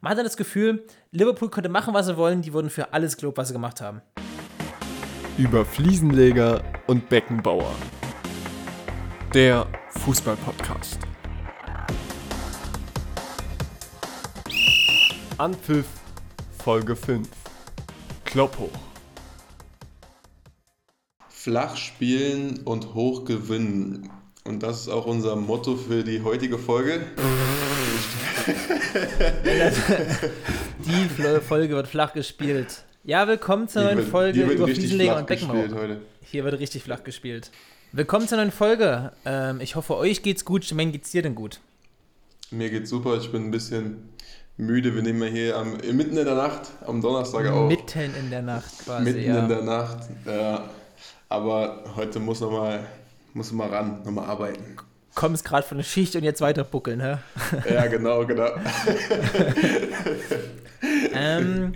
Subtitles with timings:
[0.00, 3.38] Man hatte das Gefühl, Liverpool konnte machen, was sie wollen, die wurden für alles gelobt,
[3.38, 4.00] was sie gemacht haben.
[5.36, 7.74] Über Fliesenleger und Beckenbauer.
[9.34, 10.98] Der Fußball-Podcast.
[15.38, 15.86] Anpfiff
[16.62, 17.28] Folge 5.
[18.24, 18.68] Klopp hoch.
[21.28, 24.10] Flach spielen und hoch gewinnen.
[24.44, 27.06] Und das ist auch unser Motto für die heutige Folge.
[30.86, 32.84] die Folge wird flach gespielt.
[33.04, 35.96] Ja, willkommen zur neuen Folge über Fliesenleger und Beckenbauer.
[36.22, 37.50] Hier wird richtig flach gespielt.
[37.92, 39.12] Willkommen zur neuen Folge.
[39.24, 40.64] Ähm, ich hoffe, euch geht's gut.
[40.64, 41.60] Schmecken, geht's dir denn gut?
[42.50, 43.16] Mir geht's super.
[43.16, 44.10] Ich bin ein bisschen
[44.56, 44.94] müde.
[44.94, 47.68] Wir nehmen ja hier am, mitten in der Nacht, am Donnerstag auf.
[47.68, 49.04] Mitten in der Nacht quasi.
[49.04, 49.38] Mitten ja.
[49.40, 50.08] in der Nacht.
[50.26, 50.68] Ja.
[51.28, 52.86] Aber heute muss noch mal,
[53.34, 54.76] muss mal ran, nochmal arbeiten.
[55.18, 57.16] Kommst gerade von der Schicht und jetzt weiter buckeln, hä?
[57.68, 58.50] Ja, genau, genau.
[61.12, 61.72] ähm,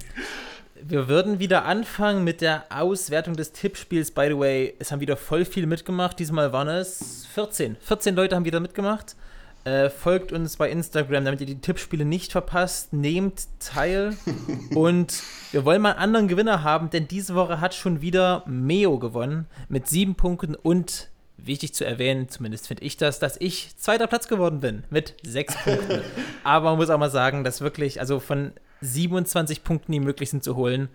[0.80, 4.12] wir würden wieder anfangen mit der Auswertung des Tippspiels.
[4.12, 6.20] By the way, es haben wieder voll viel mitgemacht.
[6.20, 7.78] Diesmal waren es 14.
[7.80, 9.16] 14 Leute haben wieder mitgemacht.
[9.64, 12.92] Äh, folgt uns bei Instagram, damit ihr die Tippspiele nicht verpasst.
[12.92, 14.16] Nehmt teil.
[14.76, 19.00] und wir wollen mal einen anderen Gewinner haben, denn diese Woche hat schon wieder Meo
[19.00, 21.08] gewonnen mit sieben Punkten und
[21.46, 25.54] wichtig zu erwähnen, zumindest finde ich das, dass ich zweiter Platz geworden bin mit sechs
[25.56, 26.02] Punkten.
[26.44, 30.44] Aber man muss auch mal sagen, dass wirklich, also von 27 Punkten, die möglich sind
[30.44, 30.88] zu holen,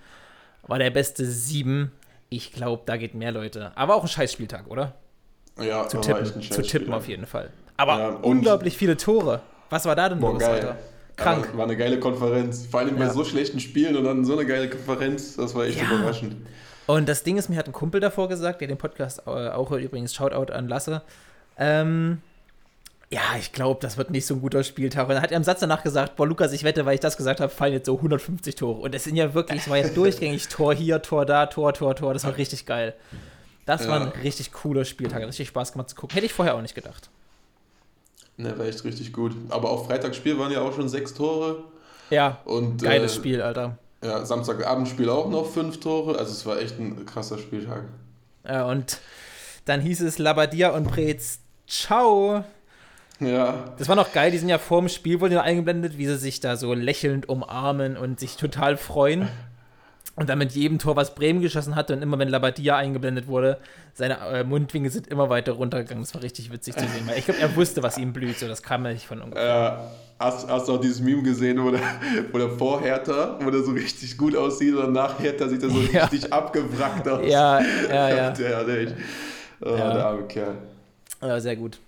[0.68, 1.92] war der beste sieben.
[2.30, 3.72] Ich glaube, da geht mehr Leute.
[3.76, 4.96] Aber auch ein Scheißspieltag, oder?
[5.60, 7.52] Ja, zu tippen, zu tippen auf jeden Fall.
[7.78, 9.42] Aber ja, unglaublich viele Tore.
[9.70, 10.56] Was war da denn boah, los, geil.
[10.56, 10.78] Alter?
[11.16, 11.50] Krank.
[11.52, 12.68] Ja, war eine geile Konferenz.
[12.70, 15.36] Vor allem bei so schlechten Spielen und dann so eine geile Konferenz.
[15.36, 16.36] Das war echt überraschend.
[16.88, 19.70] Und das Ding ist, mir hat ein Kumpel davor gesagt, der den Podcast äh, auch
[19.70, 21.02] hört, übrigens, Shoutout an Lasse.
[21.58, 22.22] Ähm,
[23.10, 25.08] ja, ich glaube, das wird nicht so ein guter Spieltag.
[25.08, 27.18] Und dann hat er im Satz danach gesagt, boah, Lukas, ich wette, weil ich das
[27.18, 28.80] gesagt habe, fallen jetzt so 150 Tore.
[28.80, 31.96] Und es sind ja wirklich, es war ja durchgängig Tor hier, Tor da, Tor, Tor,
[31.96, 32.14] Tor.
[32.14, 32.94] Das war richtig geil.
[33.66, 33.90] Das ja.
[33.90, 35.22] war ein richtig cooler Spieltag.
[35.22, 36.16] Hat richtig Spaß gemacht zu gucken.
[36.16, 37.10] Hätte ich vorher auch nicht gedacht.
[38.38, 39.36] Ne, war echt richtig gut.
[39.50, 41.64] Aber auch Freitagsspiel waren ja auch schon sechs Tore.
[42.10, 43.78] Ja, und, geiles äh, Spiel, Alter.
[44.04, 46.18] Ja, Samstagabendspiel auch noch fünf Tore.
[46.18, 47.84] Also es war echt ein krasser Spieltag.
[48.48, 49.00] Ja, und
[49.66, 52.44] dann hieß es Labadia und Brez, ciao.
[53.20, 53.74] Ja.
[53.78, 56.18] Das war noch geil, die sind ja vor dem Spiel wurden ja eingeblendet, wie sie
[56.18, 59.28] sich da so lächelnd umarmen und sich total freuen.
[60.16, 63.60] Und dann mit jedem Tor, was Bremen geschossen hatte und immer wenn Labadia eingeblendet wurde,
[63.94, 66.04] seine äh, Mundwinkel sind immer weiter runtergegangen.
[66.04, 68.40] Das war richtig witzig zu sehen, weil ich glaube, er wusste, was ihm blüht.
[68.40, 69.46] So, das kam ja nicht von ungefähr.
[69.46, 71.82] Ja, hast, hast du auch dieses Meme gesehen, wo der,
[72.32, 75.70] wo der vor Hertha, wo der so richtig gut aussieht und nach Hertha sieht er
[75.70, 76.06] so ja.
[76.06, 77.22] richtig abgewrackt aus.
[77.26, 78.32] Ja, ja, ja.
[78.32, 78.94] der, der,
[79.62, 79.94] oh, ja.
[79.94, 80.56] der arme Kerl.
[81.22, 81.80] Ja, sehr gut.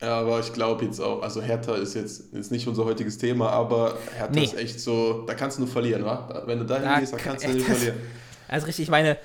[0.00, 3.48] Ja, aber ich glaube jetzt auch, also Hertha ist jetzt ist nicht unser heutiges Thema,
[3.48, 4.44] aber Hertha nee.
[4.44, 6.42] ist echt so, da kannst du nur verlieren, wa?
[6.46, 7.96] Wenn du da gehst, da kannst du nur verlieren.
[8.46, 9.16] Also richtig, ich meine,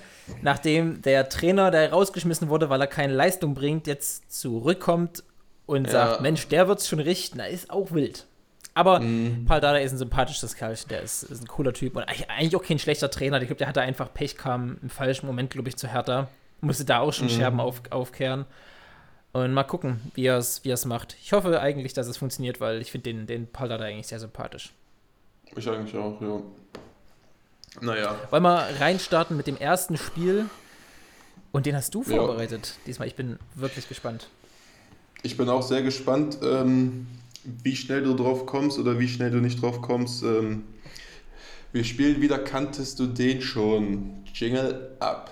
[0.42, 5.24] nachdem der Trainer, der rausgeschmissen wurde, weil er keine Leistung bringt, jetzt zurückkommt
[5.66, 5.92] und ja.
[5.92, 8.26] sagt, Mensch, der wird's schon richten, da ist auch wild.
[8.74, 9.46] Aber mhm.
[9.46, 12.64] Paul Dada ist ein sympathisches Kerl, der ist, ist, ein cooler Typ und eigentlich auch
[12.64, 13.42] kein schlechter Trainer.
[13.42, 16.30] Ich glaube, der hatte einfach Pech, kam im falschen Moment, glaube ich, zu Hertha.
[16.62, 17.32] Musste da auch schon mhm.
[17.32, 18.46] Scherben auf, aufkehren.
[19.34, 21.16] Und mal gucken, wie er es wie macht.
[21.22, 24.74] Ich hoffe eigentlich, dass es funktioniert, weil ich finde den, den Paldada eigentlich sehr sympathisch.
[25.56, 26.42] Ich eigentlich auch, ja.
[27.80, 28.16] Naja.
[28.30, 30.50] Wollen wir reinstarten mit dem ersten Spiel?
[31.52, 32.82] Und den hast du vorbereitet ja.
[32.88, 33.08] diesmal.
[33.08, 34.30] Ich bin wirklich gespannt.
[35.24, 37.08] Ich bin auch sehr gespannt, ähm,
[37.44, 40.24] wie schnell du drauf kommst oder wie schnell du nicht drauf kommst.
[40.24, 40.64] Ähm,
[41.72, 44.24] wir spielen wieder Kanntest du den schon?
[44.34, 45.32] Jingle ab.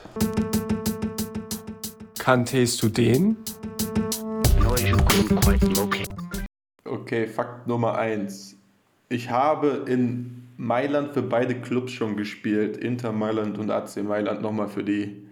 [2.18, 3.38] Kanntest du den?
[6.86, 8.56] Okay, Fakt Nummer 1.
[9.10, 12.78] Ich habe in Mailand für beide Clubs schon gespielt.
[12.78, 15.28] Inter Mailand und AC Mailand nochmal für die,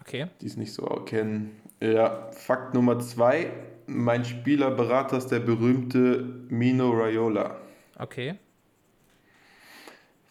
[0.00, 0.26] okay.
[0.40, 1.50] die es nicht so kennen.
[1.80, 3.50] Ja, Fakt Nummer 2.
[3.94, 7.56] Mein Spielerberater ist der berühmte Mino Raiola.
[7.96, 8.34] Okay.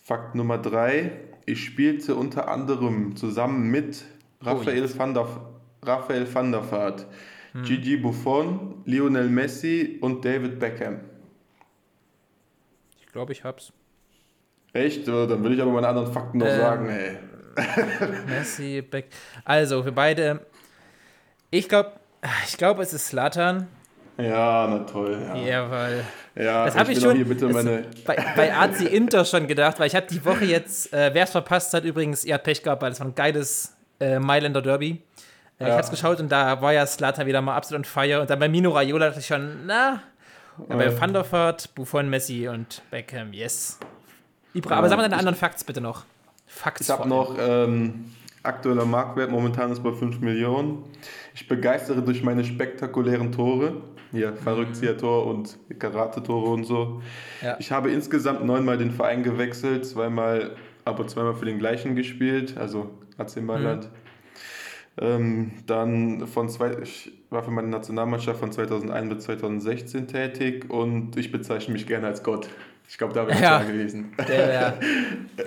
[0.03, 1.11] Fakt Nummer 3.
[1.45, 4.03] Ich spielte unter anderem zusammen mit
[4.41, 5.27] Raphael, oh, van, der,
[5.81, 7.07] Raphael van der Vaart
[7.53, 7.63] hm.
[7.63, 10.99] Gigi Buffon, Lionel Messi und David Beckham.
[12.99, 13.71] Ich glaube, ich hab's.
[14.73, 15.07] Echt?
[15.07, 17.17] Dann will ich aber meine anderen Fakten noch ähm, sagen, ey.
[18.27, 19.07] Messi, Beck.
[19.45, 20.45] Also, wir beide.
[21.49, 21.93] Ich glaube,
[22.47, 23.67] ich glaube, es ist Slatan.
[24.17, 25.17] Ja, na toll.
[25.45, 26.03] Ja, weil.
[26.35, 27.85] Ja, das habe ich, ich schon meine...
[28.05, 31.31] bei, bei AC Inter schon gedacht, weil ich habe die Woche jetzt, äh, wer es
[31.31, 35.01] verpasst hat, übrigens, ihr habt Pech gehabt, weil das war ein geiles äh, Mailänder Derby.
[35.59, 35.69] Äh, ja.
[35.69, 38.21] Ich hab's geschaut und da war ja Slata wieder mal absolut on fire.
[38.21, 40.01] Und dann bei Mino Raiola dachte ich schon, na,
[40.69, 43.79] Ja, bei Van der Vaart, Buffon, Messi und Beckham, yes.
[44.53, 46.03] Ibra, aber sag mal deine anderen Facts bitte noch.
[46.45, 50.83] Facts Ich habe noch ähm, aktueller Marktwert, momentan ist bei 5 Millionen.
[51.33, 53.81] Ich begeistere durch meine spektakulären Tore.
[54.11, 57.01] Hier, Verrücktzieher-Tor und Karate-Tore und so.
[57.41, 57.55] Ja.
[57.59, 60.55] Ich habe insgesamt neunmal den Verein gewechselt, zweimal,
[60.85, 63.89] aber zweimal für den gleichen gespielt, also AC Mailand.
[64.99, 71.17] Ähm, dann von zwei, ich war für meine Nationalmannschaft von 2001 bis 2016 tätig und
[71.17, 72.47] ich bezeichne mich gerne als Gott.
[72.87, 73.59] Ich glaube, da ich Ja.
[73.59, 74.13] klar gewesen.
[74.27, 74.73] Der, der,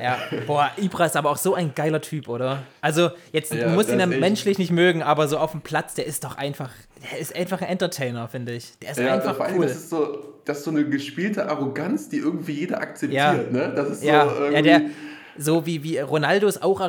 [0.02, 2.62] ja, boah, Ibra ist aber auch so ein geiler Typ, oder?
[2.80, 5.94] Also, jetzt, Ja, du musst ihn echt- menschlich nicht mögen, aber so auf dem Platz,
[5.94, 6.70] der ist doch einfach,
[7.12, 8.76] der ist einfach ein Entertainer, finde ich.
[8.80, 9.62] Der ist Ja, einfach cool.
[9.66, 13.32] das ist so, das ist so eine gespielte Arroganz, die irgendwie jeder akzeptiert, Ja.
[13.50, 13.72] ne?
[13.76, 14.80] Das ist ja, so irgendwie, ja, der,
[15.38, 16.80] so wie, wie Ronaldo ist auch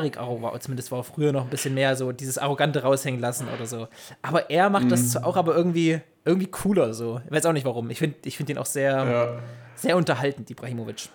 [0.41, 3.65] war, zumindest war er früher noch ein bisschen mehr so dieses Arrogante raushängen lassen oder
[3.67, 3.89] so.
[4.21, 4.89] Aber er macht Mhm.
[4.89, 7.19] das auch aber irgendwie, irgendwie cooler so.
[7.25, 7.89] Ich weiß auch nicht warum.
[7.89, 9.39] Ich finde ich find ihn auch sehr, ja.
[9.77, 11.09] Sehr unterhaltend, Ibrahimovic.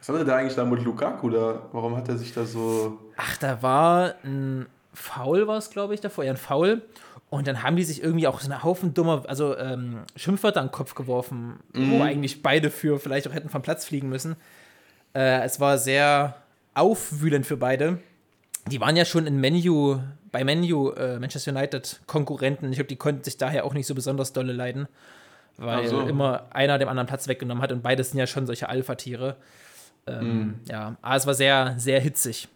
[0.00, 1.62] Was hatte der eigentlich da mit Lukaku da?
[1.72, 2.98] Warum hat er sich da so.
[3.16, 6.82] Ach, da war ein Foul, war es, glaube ich, davor, ja, ein Foul.
[7.30, 10.66] Und dann haben die sich irgendwie auch so einen Haufen dummer, also ähm, Schimpfwörter an
[10.66, 14.36] den Kopf geworfen, wo eigentlich beide für vielleicht auch hätten vom Platz fliegen müssen.
[15.14, 16.36] Äh, es war sehr
[16.74, 17.98] aufwühlend für beide.
[18.66, 19.98] Die waren ja schon in Menu,
[20.30, 22.70] bei Menu äh, Manchester United Konkurrenten.
[22.70, 24.86] Ich glaube, die konnten sich daher auch nicht so besonders dolle leiden,
[25.56, 26.00] weil so.
[26.02, 29.36] immer einer dem anderen Platz weggenommen hat und beides sind ja schon solche Alpha-Tiere.
[30.06, 32.48] Ähm, Ja, aber es war sehr, sehr hitzig.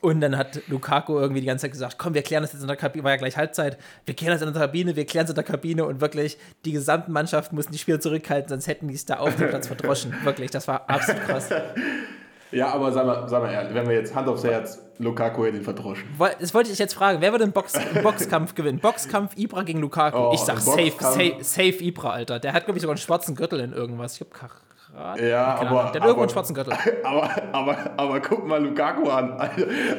[0.00, 2.68] Und dann hat Lukaku irgendwie die ganze Zeit gesagt, komm, wir klären das jetzt in
[2.68, 5.30] der Kabine, war ja gleich Halbzeit, wir klären das in der Kabine, wir klären es
[5.30, 8.94] in der Kabine und wirklich, die gesamten Mannschaften mussten die Spieler zurückhalten, sonst hätten die
[8.94, 10.14] es da auf dem Platz verdroschen.
[10.22, 11.48] Wirklich, das war absolut krass.
[12.50, 15.58] Ja, aber sag mal, sag mal ehrlich, wenn wir jetzt Hand aufs Herz, Lukaku hätte
[15.58, 16.04] ihn verdroschen.
[16.40, 18.78] Das wollte ich jetzt fragen, wer würde den Box, Boxkampf gewinnen?
[18.80, 20.16] Boxkampf Ibra gegen Lukaku.
[20.18, 22.38] Oh, ich sag safe, safe, safe Ibra, Alter.
[22.40, 24.14] Der hat, glaube ich, sogar einen schwarzen Gürtel in irgendwas.
[24.14, 25.28] Ich glaube, Karate.
[25.28, 25.90] Ja, aber.
[25.92, 26.72] Der hat irgendwo einen schwarzen Gürtel.
[27.04, 29.38] Aber, aber, aber guck mal Lukaku an.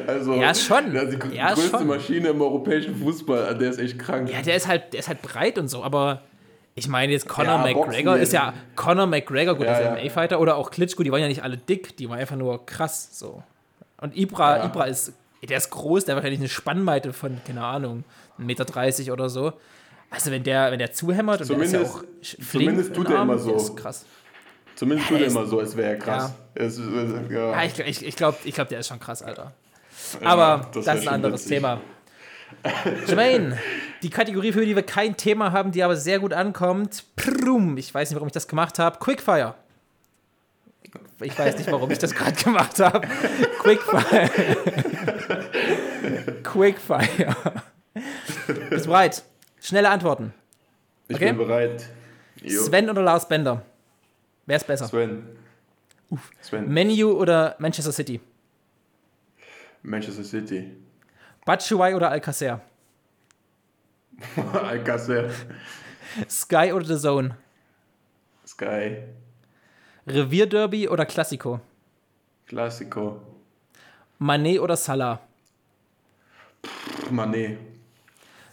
[0.06, 0.92] Also, Ja, schon.
[0.92, 1.86] Der ist die Ja, größte schon.
[1.86, 3.56] Maschine im europäischen Fußball.
[3.56, 4.30] Der ist echt krank.
[4.30, 6.20] Ja, der ist halt, der ist halt breit und so, aber
[6.80, 9.86] ich meine jetzt Conor Ja, McGregor Boxen ist ja Conor McGregor, gut, Ja, der ist
[9.86, 10.02] ja.
[10.10, 13.10] MMA-Fighter, oder auch Klitschko, die waren ja nicht alle dick, die waren einfach nur krass
[13.18, 13.42] so.
[14.00, 14.64] Und Ibra, Ja.
[14.66, 15.12] Ibra ist,
[15.48, 18.04] der ist groß, der hat wahrscheinlich eine Spannweite von, keine Ahnung,
[18.38, 18.44] 1,30
[19.02, 19.52] Meter oder so.
[20.10, 22.94] Also wenn der, wenn der zuhämmert und Zumindest- der ist ja auch flink zumindest in
[22.94, 23.54] tut er immer so.
[23.54, 24.04] ist krass.
[24.74, 26.32] Zumindest Ja, tut er immer so, als wäre er krass.
[26.54, 26.82] Es, äh,
[27.30, 27.50] ja.
[27.52, 29.52] Ja, ich ich, ich glaube, ich glaub, der ist schon krass, Alter.
[30.20, 31.56] Ja, Aber das, wär ist ein anderes witzig.
[31.58, 31.80] Thema.
[33.06, 33.58] Jermaine,
[34.02, 37.04] die Kategorie, für die wir kein Thema haben, die aber sehr gut ankommt.
[37.16, 38.98] Prum, ich weiß nicht, warum ich das gemacht habe.
[38.98, 39.54] Quickfire.
[41.20, 43.06] Ich weiß nicht, warum ich das gerade gemacht habe.
[43.60, 44.30] Quickfire.
[46.42, 47.36] Quickfire.
[48.70, 49.22] Bist du bereit?
[49.60, 50.32] Schnelle Antworten.
[51.08, 51.26] Ich Okay.
[51.32, 51.88] bin bereit.
[52.42, 52.62] Jo.
[52.62, 53.62] Sven oder Lars Bender?
[54.46, 54.86] Wer ist besser?
[54.86, 55.24] Sven.
[56.40, 56.68] Sven.
[56.68, 58.20] Menu oder Manchester City?
[59.82, 60.70] Manchester City.
[61.44, 62.60] Batshuayi oder Alcacer?
[64.52, 65.30] Alcacer.
[66.28, 67.36] Sky oder The Zone?
[68.46, 68.98] Sky.
[70.06, 71.60] Revierderby oder Klassiko?
[72.46, 73.20] Classico.
[74.18, 75.20] Manet oder Salah?
[77.10, 77.56] Mané.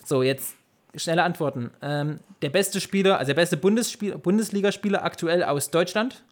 [0.05, 0.55] So, jetzt
[0.95, 1.71] schnelle Antworten.
[1.81, 6.23] Ähm, der beste Spieler, also der beste Bundesligaspieler aktuell aus Deutschland.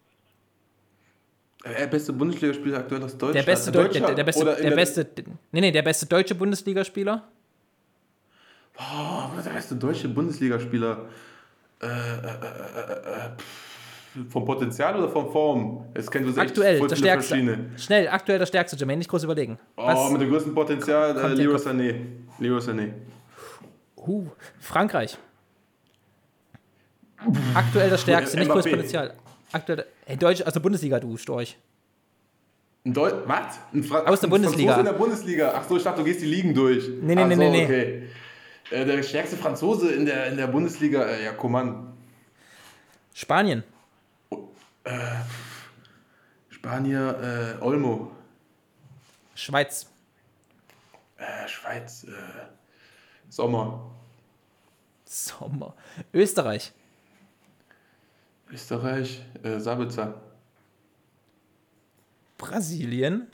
[1.65, 3.35] Der beste Bundesligaspieler aktuell aus Deutschland.
[3.35, 5.07] Der beste, Deu Deutscher der, der beste, der beste,
[5.51, 7.23] nee, nee, der beste deutsche Bundesligaspieler.
[8.77, 11.05] Oh, der beste deutsche Bundesligaspieler.
[11.81, 15.85] Äh, äh, äh, äh, äh, vom Potenzial oder von Form?
[15.93, 17.35] Es kennt uns echt Aktuell, voll der stärkste.
[17.35, 17.69] verschiedene.
[17.77, 19.57] Schnell, aktuell der stärkste, Jermaine, nicht groß überlegen.
[19.75, 21.95] Oh, mit dem größten Potenzial, äh, Leroy Sané.
[22.39, 22.93] Leroy Sané.
[23.97, 24.27] Huh,
[24.59, 25.17] Frankreich.
[27.55, 28.71] Aktuell das stärkste, nicht großes.
[28.71, 29.15] Potenzial.
[29.55, 31.57] Aktuell, der- hey, Deutsch, also Bundesliga, du Storch.
[32.85, 33.57] Ein Deu was?
[33.73, 34.73] Ein Fra Aus der Bundesliga.
[34.73, 35.53] Franzose in der Bundesliga.
[35.55, 36.87] Ach so, ich dachte, du gehst die Ligen durch.
[37.01, 37.63] Nee, nee, Ach nee, so, nee, nee.
[37.63, 38.09] okay.
[38.71, 41.93] Äh, der stärkste Franzose in der, in der Bundesliga, äh, ja, Coman.
[43.13, 43.63] Spanien.
[46.49, 48.11] Spanier, äh, Olmo.
[49.35, 49.87] Schweiz.
[51.17, 52.11] Äh, Schweiz, äh,
[53.29, 53.89] Sommer.
[55.05, 55.73] Sommer.
[56.13, 56.73] Österreich.
[58.55, 60.13] Österreich, äh, Sabitzer.
[62.37, 63.27] Brasilien.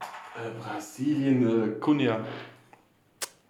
[0.00, 2.24] Äh, Brasilien, äh, Cunha.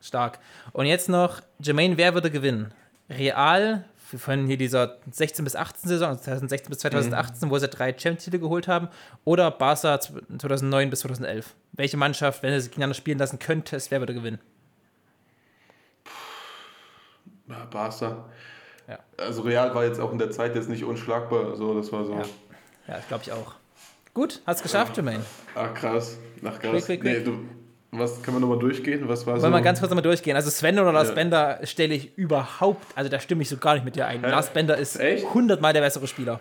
[0.01, 0.39] Stark.
[0.73, 2.73] Und jetzt noch, Jermaine, wer würde gewinnen?
[3.11, 3.85] Real
[4.17, 8.39] von hier dieser 16 bis 18 Saison, also 2016 bis 2018, wo sie drei Champions-Titel
[8.39, 8.89] geholt haben,
[9.27, 11.55] oder Barca 2009 bis 2011?
[11.73, 14.39] Welche Mannschaft, wenn du sie gegeneinander spielen lassen könntest, wer würde gewinnen?
[17.71, 18.25] Barca.
[18.89, 18.99] Ja.
[19.19, 21.57] Also Real war jetzt auch in der Zeit jetzt nicht unschlagbar.
[21.57, 22.13] So, das war so.
[22.15, 22.23] Ja.
[22.89, 23.55] Ja, das glaube ich auch.
[24.15, 25.25] Gut, hast geschafft, Jermaine.
[25.55, 26.19] Ach krass.
[26.45, 26.71] Ach krass.
[26.71, 27.19] Quick, quick, quick.
[27.19, 27.39] Nee, du,
[27.91, 29.07] was können wir nochmal durchgehen?
[29.09, 29.43] Was war so?
[29.43, 30.35] Wollen wir ganz kurz nochmal durchgehen.
[30.37, 31.15] Also Sven oder Lars Ja.
[31.15, 34.23] Bender stelle ich überhaupt, also da stimme ich so gar nicht mit dir ein.
[34.23, 35.33] Lars Bender ist Echt?
[35.35, 36.41] hundertmal der bessere Spieler.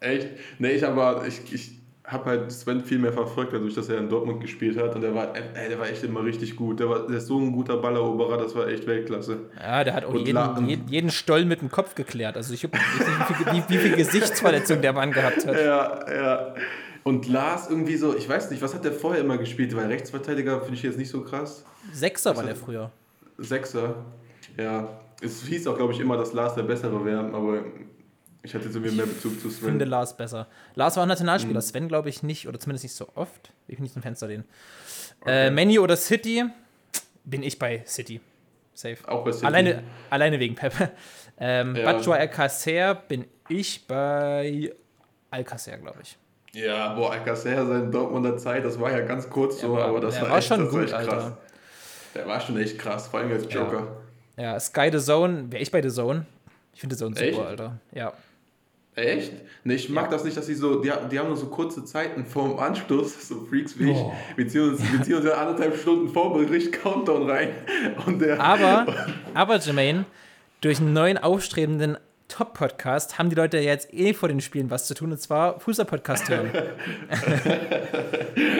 [0.00, 0.28] Echt?
[0.58, 1.77] Nee, ich aber ich, ich
[2.08, 5.14] habe halt Sven viel mehr verfolgt, dadurch, dass er in Dortmund gespielt hat und der
[5.14, 6.80] war, ey, der war echt immer richtig gut.
[6.80, 9.40] Der, war, der ist so ein guter Balleroberer, das war echt Weltklasse.
[9.60, 12.36] Ja, der hat auch jeden, jeden, Stollen mit dem Kopf geklärt.
[12.36, 15.54] Also ich nicht, wie wie, viel Gesichtsverletzung der Mann gehabt hat.
[15.54, 16.54] Ja, ja.
[17.02, 19.76] Und Lars irgendwie so, ich weiß nicht, was hat der vorher immer gespielt?
[19.76, 21.64] Weil Rechtsverteidiger finde ich jetzt nicht so krass.
[21.92, 22.90] Sechser war der früher.
[23.36, 23.96] Sechser.
[24.56, 24.88] Ja.
[25.20, 27.64] Es hieß auch, glaube ich, immer, dass Lars der Bessere wäre, aber
[28.48, 29.88] ich hatte jetzt irgendwie mehr Bezug zu Ich finde Sven.
[29.90, 30.46] Lars besser.
[30.74, 31.10] Lars war auch Mhm.
[31.10, 31.60] Nationalspieler.
[31.60, 33.52] Sven glaube ich nicht, oder zumindest nicht so oft.
[33.68, 34.44] Ich bin nicht zum Fenster den.
[35.26, 36.44] Äh, Menu oder City?
[37.24, 38.20] Bin ich bei City.
[38.74, 38.96] Safe.
[39.06, 39.46] Auch bei City.
[39.46, 40.72] Alleine, alleine wegen Pep.
[41.40, 41.84] Ähm, Ja.
[41.92, 44.72] Batshuayi Alcacer bin ich bei
[45.30, 46.18] Alcacer, glaube ich.
[46.52, 50.20] Ja, boah, Alcacer, seine Dortmunder Zeit, das war ja ganz kurz so, war- aber das
[50.20, 51.08] war, war echt, schon das war echt krass.
[51.08, 51.38] Alter.
[52.16, 53.98] Der war schon echt krass, vor allem als Joker.
[54.36, 56.26] Ja, Sky the Zone, wäre ich bei The Zone.
[56.74, 57.34] Ich finde The Zone Echt?
[57.36, 57.78] super, Alter.
[57.92, 58.12] Ja.
[58.98, 59.32] Echt?
[59.64, 60.10] Nee, ich mag Ja.
[60.10, 63.40] das nicht, dass sie so, die, die haben nur so kurze Zeiten vorm Anstoß, so
[63.48, 64.12] Freaks wie ich, Oh.
[64.36, 67.50] beziehungsweise, beziehungsweise anderthalb Stunden vor Bericht Countdown rein.
[68.20, 68.86] Der, Aber,
[69.34, 70.04] aber Jermaine,
[70.60, 71.96] durch einen neuen aufstrebenden
[72.28, 75.60] Top-Podcast haben die Leute ja jetzt eh vor den Spielen was zu tun, und zwar
[75.60, 76.50] Fußball-Podcast hören.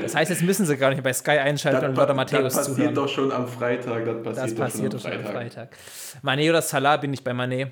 [0.02, 2.76] das heißt, jetzt müssen sie gar nicht bei Sky einschalten und Lothar Matthäus das passiert
[2.76, 2.94] zuhören.
[2.94, 4.04] doch schon am Freitag.
[4.06, 5.76] Das passiert, das passiert doch doch schon am Freitag.
[6.22, 7.66] Mané oder Salah bin ich bei Mané.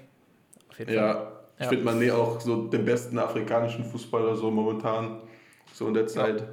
[0.69, 0.97] Auf jeden Fall.
[0.97, 1.69] Ja, ich Ja.
[1.71, 5.21] finde Mané auch so den besten afrikanischen Fußballer so momentan,
[5.73, 6.45] so in der Zeit.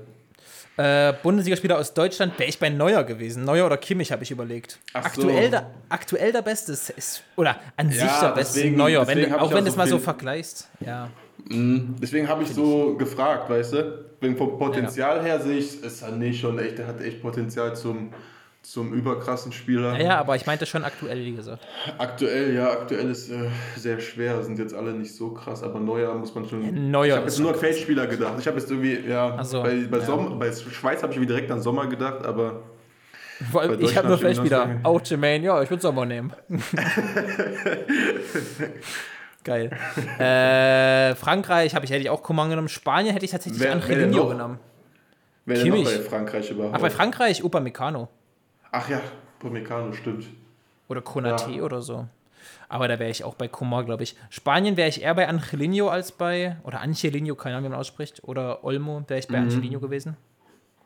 [0.76, 3.44] Äh, Bundesligaspieler aus Deutschland wäre ich bei Neuer gewesen.
[3.46, 4.80] Neuer oder Kimmich habe ich überlegt.
[4.94, 5.52] Ach aktuell, so.
[5.52, 9.20] der, aktuell der Beste ist, ist oder an sich Ja, der Beste deswegen- Neuer, wenn,
[9.20, 10.70] auch ich wenn auch du es so mal so vergleichst.
[10.80, 11.10] Ja.
[11.48, 11.96] Mhm.
[12.02, 14.06] Deswegen habe ich so gefragt, weißt du?
[14.20, 18.12] Wegen vom Potenzial her sehe ich, ist Sané schon echt, der hat echt Potenzial zum,
[18.64, 19.94] zum überkrassen Spieler.
[20.00, 21.66] Ja, ja, aber ich meinte schon aktuell, wie gesagt.
[21.98, 26.14] Aktuell, ja, aktuell ist äh, sehr schwer, sind jetzt alle nicht so krass, aber Neuer
[26.16, 26.64] muss man schon.
[26.64, 27.54] Ja, Neuer ich habe jetzt nur.
[27.54, 28.36] Feldspieler gedacht.
[28.40, 30.06] Ich habe jetzt irgendwie, ja, so, bei, bei, ja.
[30.06, 32.62] Sommer, bei Schweiz habe ich wie direkt an Sommer gedacht, aber
[33.54, 34.80] allem, ich habe nur Feldspieler.
[34.84, 36.32] Auch Jermaine, ja, ich würde Sommer nehmen.
[39.44, 39.72] Geil.
[40.20, 42.70] äh, Frankreich habe ich, hätte ich auch Coman genommen.
[42.70, 44.60] Spanien hätte ich tatsächlich Wer- Angelino genommen.
[45.46, 45.84] wer Kimmich.
[45.84, 46.76] bei Frankreich überhaupt?
[46.76, 48.08] Ach, bei Frankreich Upamecano.
[48.74, 49.00] Ach ja,
[49.40, 50.26] Upamecano, stimmt.
[50.90, 51.62] Oder Konate Ja.
[51.64, 52.08] oder so.
[52.68, 54.16] Aber da wäre ich auch bei Coman, glaube ich.
[54.30, 58.22] Spanien wäre ich eher bei Angelino als bei, oder Angelino, keine Ahnung, wie man ausspricht.
[58.24, 59.50] Oder Olmo, wäre ich bei Mhm.
[59.50, 60.18] Angelino gewesen.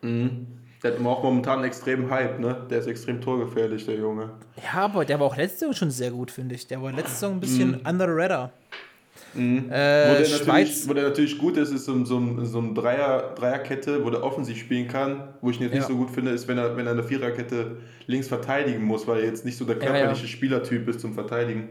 [0.02, 2.66] Der hat auch momentan einen extremen Hype, ne?
[2.70, 4.30] Der ist extrem torgefährlich, der Junge.
[4.62, 6.66] Ja, aber der war auch letzte Saison schon sehr gut, finde ich.
[6.68, 8.52] Der war letzte Saison ein bisschen under the radar.
[9.38, 9.64] Mhm.
[9.68, 10.46] wo, Äh, der Schweiz.
[10.48, 14.22] natürlich, wo der natürlich gut ist, ist so, so, so eine Dreier, Dreierkette, wo der
[14.22, 15.28] offensiv spielen kann.
[15.40, 15.78] Wo ich ihn jetzt Ja.
[15.78, 17.76] nicht so gut finde, ist, wenn er, wenn er eine Viererkette
[18.06, 20.28] links verteidigen muss, weil er jetzt nicht so der körperliche ja.
[20.28, 21.68] Spielertyp ist zum Verteidigen.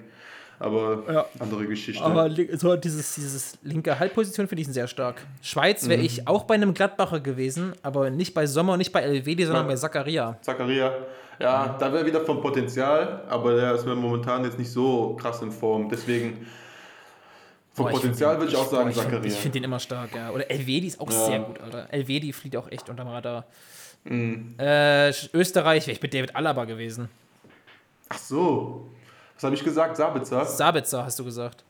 [0.60, 1.26] Aber Ja.
[1.40, 2.04] andere Geschichte.
[2.04, 5.22] Aber so dieses, dieses linke Halbposition finde ich sehr stark.
[5.44, 9.46] Schweiz wäre ich auch bei einem Gladbacher gewesen, aber nicht bei Sommer, nicht bei Elvedi,
[9.46, 9.72] sondern Ja.
[9.72, 10.38] bei Zakaria.
[10.42, 10.94] Zakaria,
[11.40, 15.44] ja, da wäre wieder vom Potenzial, aber der ist mir momentan jetzt nicht so krass
[15.44, 15.90] in Form.
[15.90, 16.48] Deswegen,
[17.78, 19.26] vom Potenzial würde ich auch sagen boah, ich Zakaria.
[19.26, 20.32] Ich finde den immer stark, ja.
[20.32, 21.26] Oder Elvedi ist auch Ja.
[21.26, 21.88] sehr gut, Alter.
[21.92, 23.46] Elvedi fliegt auch echt unterm Radar.
[24.04, 24.56] Mhm.
[24.58, 27.10] Äh, Österreich wäre ich bei David Alaba gewesen.
[28.10, 28.90] Ach so.
[29.36, 29.96] Was habe ich gesagt?
[29.96, 30.44] Sabitzer?
[30.46, 31.64] Sabitzer hast du gesagt.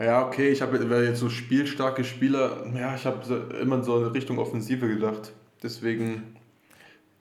[0.00, 4.12] Ja, okay, ich habe jetzt so spielstarke Spieler, ja, ich habe so, immer so in
[4.12, 5.32] Richtung Offensive gedacht.
[5.62, 6.36] Deswegen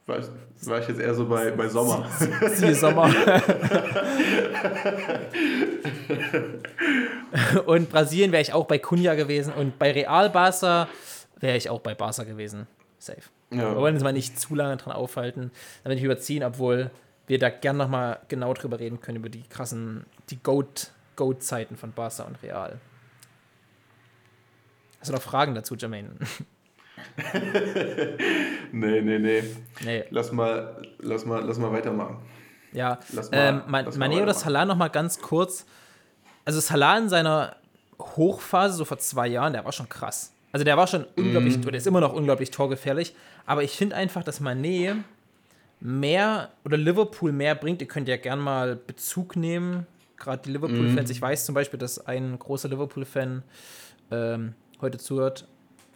[0.06, 0.26] war ich,
[0.68, 2.08] war ich jetzt eher so bei, bei Sommer.
[2.54, 3.10] Siehe Sommer.
[7.66, 10.88] und Brasilien wäre ich auch bei Cunha gewesen und bei Real Barca
[11.40, 12.68] wäre ich auch bei Barca gewesen.
[13.00, 13.22] Safe.
[13.50, 13.76] Wir Ja.
[13.76, 15.52] wollen uns mal nicht zu lange dran aufhalten,
[15.84, 16.92] damit ich überziehen, obwohl
[17.28, 21.92] wir da gern nochmal genau drüber reden können, über die krassen, die Goat, Goat-Zeiten von
[21.94, 22.80] Barca und Real.
[25.00, 26.12] Hast du noch Fragen dazu, Jermaine?
[28.72, 29.44] Nee, nee, nee.
[29.84, 30.04] nee.
[30.10, 32.18] Lass mal, lass mal, lass mal weitermachen.
[32.74, 34.34] Ja, Lass mal- ähm, lass Mané oder.
[34.34, 35.66] Salah noch mal ganz kurz.
[36.48, 37.58] Also Salah in seiner
[38.00, 40.32] Hochphase, so vor zwei Jahren, der war schon krass.
[40.54, 43.14] Also der war schon unglaublich, oder ist immer noch unglaublich torgefährlich.
[43.46, 44.96] Aber ich finde einfach, dass Mané
[45.82, 47.82] mehr oder Liverpool mehr bringt.
[47.82, 49.88] Ihr könnt ja gern mal Bezug nehmen.
[50.16, 51.10] Gerade die Liverpool-Fans.
[51.10, 53.44] Ich weiß zum Beispiel, dass ein großer Liverpool-Fan
[54.12, 55.46] ähm, heute zuhört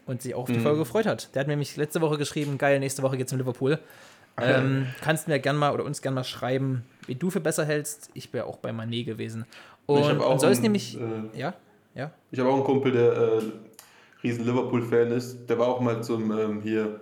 [0.06, 1.34] und sich auch auf die Folge gefreut hat.
[1.34, 3.80] Der hat mir nämlich letzte Woche geschrieben, geil, nächste Woche geht's um Liverpool.
[4.38, 8.10] Ähm, kannst mir gern mal oder uns gern mal schreiben, wie du für besser hältst.
[8.14, 9.46] Ich wäre auch bei Mané gewesen.
[9.86, 11.54] Und, Ich hab auch und so ist einen, nämlich, äh, ja,
[11.96, 12.12] ja.
[12.32, 13.42] Ich habe auch einen Kumpel, der äh,
[14.24, 15.50] riesen Liverpool-Fan ist.
[15.50, 17.02] Der war auch mal zum ähm, hier,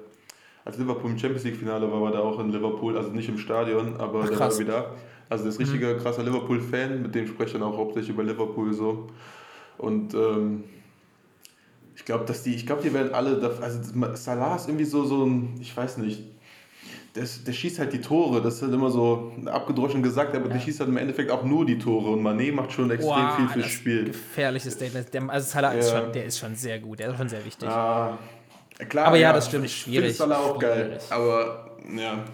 [0.65, 3.97] als Liverpool im Champions League-Finale war, war der auch in Liverpool, also nicht im Stadion,
[3.97, 4.95] aber Ach, der war wieder.
[5.29, 8.73] Also der ist richtiger krasser Liverpool-Fan, mit dem spreche ich dann auch hauptsächlich über Liverpool
[8.73, 9.07] so.
[9.77, 10.63] Und ähm,
[11.95, 13.79] ich glaube, dass die, ich glaube, die werden alle, also
[14.15, 16.23] Salah ist irgendwie so, so ein, ich weiß nicht,
[17.15, 20.47] der, ist- der schießt halt die Tore, das ist halt immer so abgedroschen gesagt, aber
[20.49, 23.35] der schießt halt im Endeffekt auch nur die Tore und Mané macht schon extrem Wow,
[23.35, 24.05] viel fürs das Spiel.
[24.05, 25.13] Gefährliches Statement.
[25.13, 25.99] Der, also Salah ist Ja.
[26.01, 27.67] schon, der ist schon sehr gut, der ist schon sehr wichtig.
[27.69, 28.17] Ah,
[28.87, 31.01] klar, Aber ja, das stimmt, schwierig, Salah auch geil, schwierig.
[31.11, 32.25] aber ja.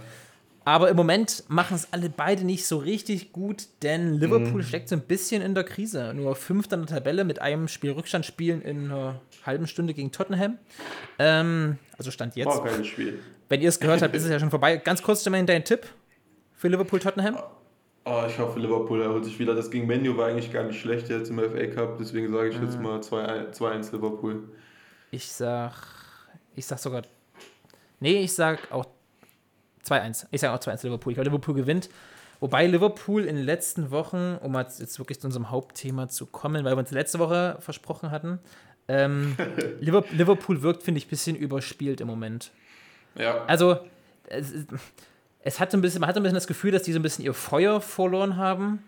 [0.68, 4.64] Aber im Moment machen es alle beide nicht so richtig gut, denn Liverpool Mhm.
[4.64, 6.12] steckt so ein bisschen in der Krise.
[6.16, 10.12] Nur Fünfter in der Tabelle mit einem Spiel Rückstand spielen in einer halben Stunde gegen
[10.12, 10.58] Tottenham.
[11.20, 12.48] Ähm, also Stand jetzt.
[12.48, 13.20] War ein geiles Spiel.
[13.48, 14.78] Wenn ihr es gehört habt, ist es ja schon vorbei.
[14.78, 15.86] Ganz kurz, Jermaine, dein Tipp
[16.56, 17.38] für Liverpool-Tottenham?
[18.06, 19.54] Oh, ich hoffe, Liverpool erholt sich wieder.
[19.54, 22.60] Das gegen Menu war eigentlich gar nicht schlecht jetzt im FA Cup, deswegen sage ich
[22.60, 24.50] jetzt mal 2-1 2-1 Liverpool.
[25.12, 25.74] Ich sag.
[26.56, 27.04] Ich sag sogar.
[28.00, 28.86] Nee, ich sag auch
[29.86, 30.26] 2-1.
[30.32, 31.12] Ich sag auch 2-1 Liverpool.
[31.12, 31.90] Ich glaube, Liverpool gewinnt.
[32.42, 36.74] Wobei Liverpool in den letzten Wochen, um jetzt wirklich zu unserem Hauptthema zu kommen, weil
[36.76, 38.40] wir uns letzte Woche versprochen hatten,
[38.88, 39.36] ähm,
[39.80, 42.52] Liver- Liverpool wirkt, finde ich, ein bisschen überspielt im Moment.
[43.16, 43.80] Ja, Also,
[44.28, 44.52] es,
[45.42, 47.00] es hat so ein bisschen, man hat so ein bisschen das Gefühl, dass die so
[47.00, 48.84] ein bisschen ihr Feuer verloren haben.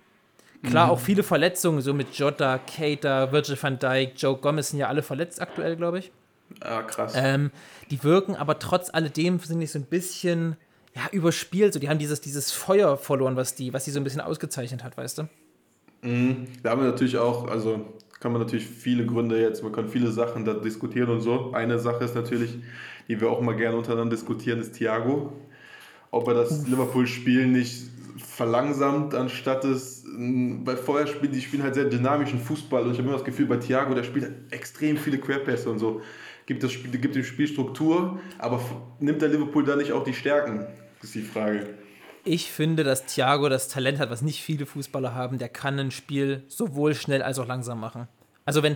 [0.64, 4.88] Klar, auch viele Verletzungen, so mit Jota, Keita, Virgil van Dijk, Joe Gomez sind ja
[4.88, 6.12] alle verletzt aktuell, glaube ich.
[6.62, 7.14] ah, krass.
[7.16, 7.52] Ähm,
[7.92, 10.58] die wirken aber trotz alledem, finde ich, so ein bisschen
[10.98, 11.74] ja, überspielt.
[11.74, 14.84] So, die haben dieses, dieses Feuer verloren, was die, was die so ein bisschen ausgezeichnet
[14.84, 15.24] hat, weißt du?
[16.02, 16.48] Mhm.
[16.64, 17.86] Da haben wir natürlich auch, also
[18.20, 21.52] kann man natürlich viele Gründe jetzt, man kann viele Sachen da diskutieren und so.
[21.54, 22.58] Eine Sache ist natürlich,
[23.08, 25.34] die wir auch mal gerne untereinander diskutieren, ist Thiago.
[26.10, 27.84] Ob er das Liverpool-Spiel nicht
[28.18, 32.98] verlangsamt, anstatt es, mh, weil vorher spielen die spielen halt sehr dynamischen Fußball und ich
[32.98, 36.02] habe immer das Gefühl, bei Thiago, der spielt extrem viele Querpässe und so.
[36.48, 38.62] Gibt, das gibt dem Spiel Struktur, aber
[39.00, 40.66] nimmt der Liverpool da nicht auch die Stärken?
[41.08, 41.66] Ist die Frage.
[42.26, 45.38] Ich finde, dass Thiago das Talent hat, was nicht viele Fußballer haben.
[45.38, 48.10] Der kann ein Spiel sowohl schnell als auch langsam machen.
[48.44, 48.76] Also wenn,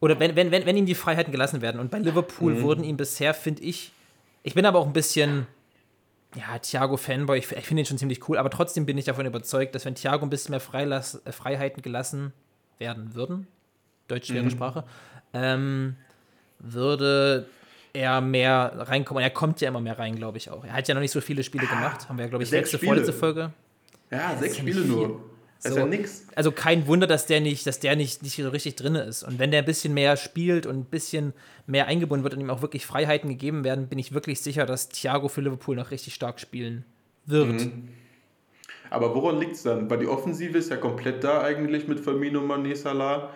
[0.00, 1.80] oder wenn, wenn, wenn, wenn ihm die Freiheiten gelassen werden.
[1.80, 3.92] Und bei Liverpool wurden ihm bisher, finde ich,
[4.42, 5.46] ich bin aber auch ein bisschen,
[6.36, 9.74] ja, Thiago-Fanboy, ich, ich finde ihn schon ziemlich cool, aber trotzdem bin ich davon überzeugt,
[9.74, 12.34] dass wenn Thiago ein bisschen mehr Freilass, äh, Freiheiten gelassen
[12.76, 13.46] werden würden,
[14.08, 14.84] deutsch schwere Sprache,
[15.32, 15.96] ähm,
[16.58, 17.48] würde
[17.94, 19.22] er mehr reinkommen.
[19.22, 20.64] Und er kommt ja immer mehr rein, glaube ich auch.
[20.64, 22.08] Er hat ja noch nicht so viele Spiele gemacht.
[22.08, 22.88] Haben wir ja, glaube ich, sechs letzte, Spiele.
[22.90, 23.52] vorletzte Folge.
[24.10, 24.96] Ja, sechs ja Spiele nicht viel.
[25.08, 25.20] nur.
[25.62, 25.80] Das ist So.
[25.80, 26.26] ja nix.
[26.34, 29.22] Also kein Wunder, dass der nicht, dass der nicht, nicht so richtig drin ist.
[29.22, 31.32] Und wenn der ein bisschen mehr spielt und ein bisschen
[31.66, 34.90] mehr eingebunden wird und ihm auch wirklich Freiheiten gegeben werden, bin ich wirklich sicher, dass
[34.90, 36.84] Thiago für Liverpool noch richtig stark spielen
[37.24, 37.48] wird.
[37.48, 37.88] Mhm.
[38.90, 39.88] Aber woran liegt es dann?
[39.88, 43.30] Weil die Offensive ist ja komplett da eigentlich mit Firmino, Mané, Salah.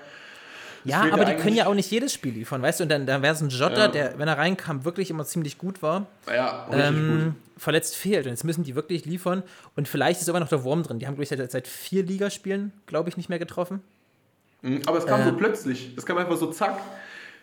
[0.88, 2.84] Ja, aber ja die können ja auch nicht jedes Spiel liefern, weißt du?
[2.84, 3.88] Und dann, dann wäre es ein Jota, Ja.
[3.88, 6.06] der, wenn er reinkam, wirklich immer ziemlich gut war.
[6.32, 8.26] Ja, ähm, verletzt fehlt.
[8.26, 9.42] Und jetzt müssen die wirklich liefern.
[9.76, 10.98] Und vielleicht ist sogar noch der Wurm drin.
[10.98, 13.82] Die haben, glaube ich, seit, seit vier Ligaspielen, glaube ich, nicht mehr getroffen.
[14.62, 14.70] gut.
[14.70, 15.92] Mhm, Aber es kam äh, so plötzlich.
[15.96, 16.78] Es kam einfach so zack.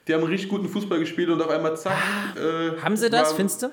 [0.07, 1.97] Die haben richtig guten Fußball gespielt und auf einmal zack.
[2.37, 3.65] äh, Ah, Haben sie das, findest du?
[3.67, 3.71] Ja,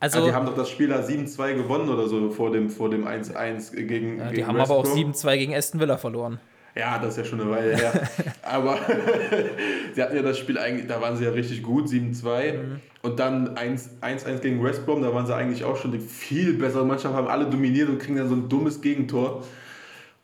[0.00, 3.06] Also, die haben doch das Spiel da 7-2 gewonnen oder so vor dem, vor dem
[3.06, 5.12] 1-1 gegen, ja, gegen die haben West aber auch Brom.
[5.12, 6.40] 7-2 gegen Aston Villa verloren.
[6.76, 8.08] Ja, das ist ja schon eine Weile her.
[8.42, 8.78] Aber
[9.94, 12.52] sie hatten ja das Spiel eigentlich, da waren sie ja richtig gut, 7-2.
[12.52, 12.80] Mhm.
[13.02, 16.54] Und dann 1 1-1 gegen West Brom, da waren sie eigentlich auch schon die viel
[16.54, 19.44] bessere Mannschaft, haben alle dominiert und kriegen dann so ein dummes Gegentor.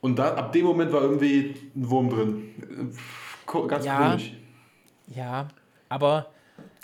[0.00, 2.94] Und da, ab dem Moment war irgendwie ein Wurm drin.
[3.68, 4.08] Ganz Ja.
[4.10, 4.32] komisch.
[5.08, 5.48] Ja,
[5.88, 6.30] aber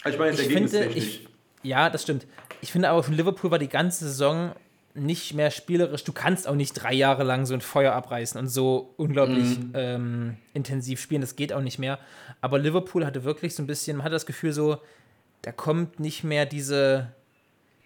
[0.05, 1.21] Ich meine, jetzt ich finde, ergebnistechnisch.
[1.23, 1.29] ich,
[1.63, 2.27] ja, das stimmt.
[2.61, 4.53] Ich finde aber, von Liverpool war die ganze Saison
[4.97, 6.05] nicht mehr spielerisch.
[6.05, 9.71] Du kannst auch nicht drei Jahre lang so ein Feuer abreißen und so unglaublich Mhm.
[9.75, 11.21] ähm, intensiv spielen.
[11.21, 11.99] Das geht auch nicht mehr.
[12.41, 14.79] Aber Liverpool hatte wirklich so ein bisschen, man hat das Gefühl so,
[15.43, 17.13] da kommt nicht mehr diese,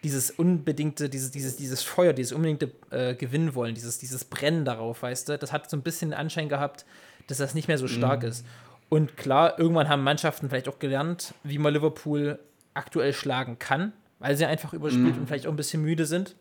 [0.03, 5.03] dieses unbedingte, dieses, dieses, dieses Feuer, dieses unbedingte äh, Gewinnen wollen, dieses, dieses Brennen darauf,
[5.03, 5.37] weißt du?
[5.39, 6.87] Das hat so ein bisschen den Anschein gehabt,
[7.27, 8.47] dass das nicht mehr so stark ist.
[8.89, 12.39] Und klar, irgendwann haben Mannschaften vielleicht auch gelernt, wie man Liverpool
[12.75, 16.35] aktuell schlagen kann, weil sie einfach überspielt und vielleicht auch ein bisschen müde sind.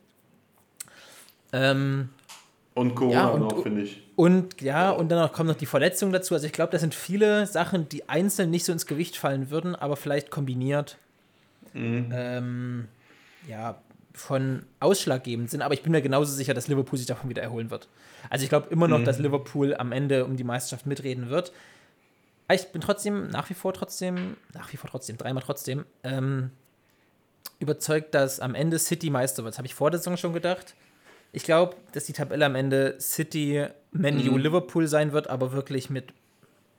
[1.53, 2.09] Ähm,
[2.75, 4.01] Und Corona Ja, und- noch, finde ich.
[4.15, 6.33] und ja, und dann kommen noch die Verletzungen dazu.
[6.33, 9.75] Also ich glaube, das sind viele Sachen, die einzeln nicht so ins Gewicht fallen würden,
[9.75, 10.97] aber vielleicht kombiniert
[11.75, 12.88] ähm,
[13.47, 13.79] ja,
[14.13, 15.62] von ausschlaggebend sind.
[15.62, 17.88] Aber ich bin mir genauso sicher, dass Liverpool sich davon wieder erholen wird.
[18.29, 21.51] Also ich glaube immer noch, dass Liverpool am Ende um die Meisterschaft mitreden wird.
[22.47, 26.49] Aber ich bin trotzdem, nach wie vor trotzdem, nach wie vor trotzdem, dreimal trotzdem, ähm,
[27.59, 29.53] überzeugt, dass am Ende City Meister wird.
[29.53, 30.73] Das habe ich vor der Saison schon gedacht.
[31.31, 34.37] Ich glaube, dass die Tabelle am Ende City, Menu, Mhm.
[34.37, 36.13] Liverpool sein wird, aber wirklich mit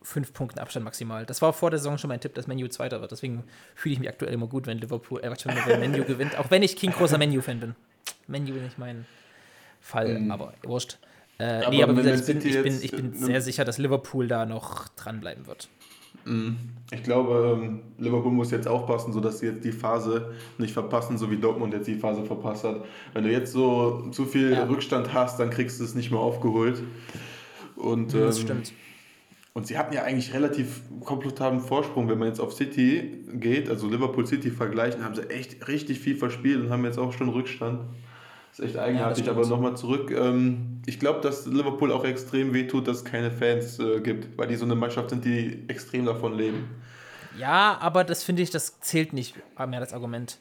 [0.03, 1.27] fünf Punkten Abstand maximal.
[1.27, 3.13] Das war vor der Saison schon mein Tipp, dass Menu Zweiter wird.
[3.13, 5.31] Deswegen fühle ich mich aktuell immer gut, wenn Liverpool, äh,
[5.67, 6.39] wenn Menu gewinnt.
[6.39, 7.75] Auch wenn ich King großer Menu-Fan bin.
[8.27, 9.07] Menu ist nicht mein
[9.81, 10.31] Fall, Mhm.
[10.31, 10.99] aber wurscht.
[11.39, 13.65] Äh, Aber nee, aber wie gesagt, ich bin, ich bin, ich bin äh, sehr sicher,
[13.65, 15.69] dass Liverpool da noch dranbleiben wird.
[16.93, 21.31] Ich glaube, ähm, Liverpool muss jetzt aufpassen, sodass sie jetzt die Phase nicht verpassen, so
[21.31, 22.85] wie Dortmund jetzt die Phase verpasst hat.
[23.13, 24.65] Wenn du jetzt so zu viel Ja.
[24.65, 26.83] Rückstand hast, dann kriegst du es nicht mehr aufgeholt.
[27.77, 28.73] Und, Das ähm, stimmt.
[29.53, 33.89] Und sie hatten ja eigentlich relativ komfortablen Vorsprung, wenn man jetzt auf City geht, also
[33.89, 37.81] Liverpool City vergleichen, haben sie echt richtig viel verspielt und haben jetzt auch schon Rückstand.
[38.51, 39.37] Das ist echt eigenartig, stimmt.
[39.39, 40.11] aber nochmal zurück.
[40.11, 44.49] Ähm, ich glaube, dass Liverpool auch extrem wehtut, dass es keine Fans äh, gibt, weil
[44.49, 46.69] die so eine Mannschaft sind, die extrem davon leben.
[47.39, 50.39] Ja, aber das finde ich, das zählt nicht mehr das Argument.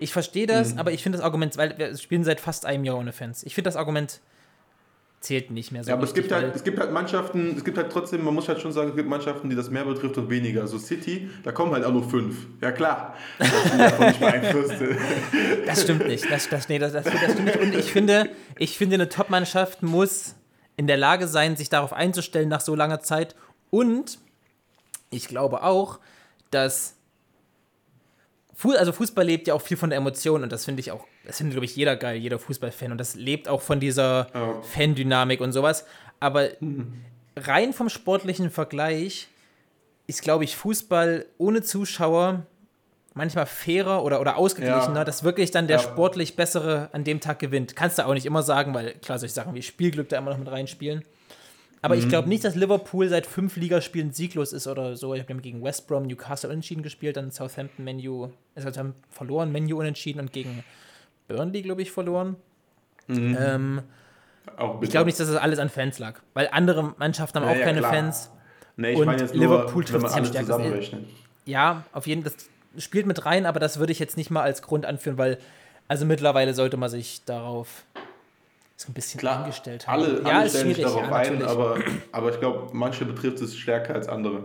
[0.00, 0.80] Ich verstehe das, Mhm.
[0.80, 3.44] aber ich finde das Argument, weil wir spielen seit fast einem Jahr ohne Fans.
[3.44, 4.20] Ich finde das Argument
[5.24, 5.88] zählt nicht mehr so.
[5.88, 8.34] Ja, aber es richtig, gibt, halt, es gibt halt Mannschaften, es gibt halt trotzdem, man
[8.34, 10.60] muss halt schon sagen, es gibt Mannschaften, die das mehr betrifft und weniger.
[10.60, 12.46] Also City, da kommen halt auch nur fünf.
[12.60, 14.74] Ja klar, das sind davon nicht beeinflusst.
[15.66, 16.30] Das stimmt nicht.
[16.30, 17.58] Das, das, nee, das, das, das stimmt nicht.
[17.58, 20.34] Und ich finde, ich finde, eine Top-Mannschaft muss
[20.76, 23.34] in der Lage sein, sich darauf einzustellen nach so langer Zeit.
[23.70, 24.18] Und
[25.10, 26.00] ich glaube auch,
[26.50, 26.96] dass
[28.76, 31.38] also Fußball lebt ja auch viel von der Emotion und das finde ich auch, das
[31.38, 32.92] findet, glaube ich, jeder geil, jeder Fußballfan.
[32.92, 34.62] Und das lebt auch von dieser Ja.
[34.62, 35.84] Fan-Dynamik und sowas.
[36.20, 36.48] Aber
[37.36, 39.28] rein vom sportlichen Vergleich
[40.06, 42.46] ist, glaube ich, Fußball ohne Zuschauer
[43.14, 45.04] manchmal fairer oder, oder ausgeglichener, Ja.
[45.04, 45.82] dass wirklich dann der Ja.
[45.82, 47.76] sportlich Bessere an dem Tag gewinnt.
[47.76, 50.38] Kannst du auch nicht immer sagen, weil klar, solche Sachen wie Spielglück da immer noch
[50.38, 51.04] mit reinspielen.
[51.84, 52.00] Aber Mhm.
[52.00, 55.12] ich glaube nicht, dass Liverpool seit fünf Ligaspielen sieglos ist oder so.
[55.14, 59.78] Ich habe gegen West Brom, Newcastle unentschieden gespielt, dann Southampton, Menu, also haben verloren, Menu
[59.78, 60.64] unentschieden und gegen
[61.28, 62.36] Burnley, glaube ich, verloren.
[63.06, 63.36] Mhm.
[63.38, 63.82] Ähm,
[64.56, 67.52] Auch ich glaube nicht, dass das alles an Fans lag, weil andere Mannschaften haben Ja,
[67.52, 67.92] auch ja, keine klar.
[67.92, 68.30] Fans.
[68.76, 71.04] Nee, ich Und meine jetzt nur, Liverpool trifft sich am stärksten.
[71.44, 72.32] Ja, auf jeden Fall,
[72.74, 75.36] das spielt mit rein, aber das würde ich jetzt nicht mal als Grund anführen, weil
[75.86, 77.84] also mittlerweile sollte man sich darauf
[78.76, 80.02] so ein bisschen Klar, eingestellt haben.
[80.02, 81.78] alle, ja, alle ist stellen sich darauf ja, ein, aber,
[82.12, 84.42] aber ich glaube, manche betrifft es stärker als andere.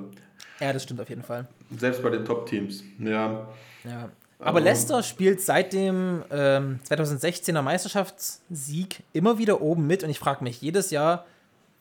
[0.59, 1.47] ja, das stimmt auf jeden Fall.
[1.77, 2.83] Selbst bei den Top-Teams.
[2.99, 3.47] Ja.
[3.83, 4.09] Ja.
[4.39, 10.19] Aber Aber- Leicester spielt seit dem ähm, 2016er Meisterschaftssieg immer wieder oben mit und ich
[10.19, 11.25] frage mich jedes Jahr,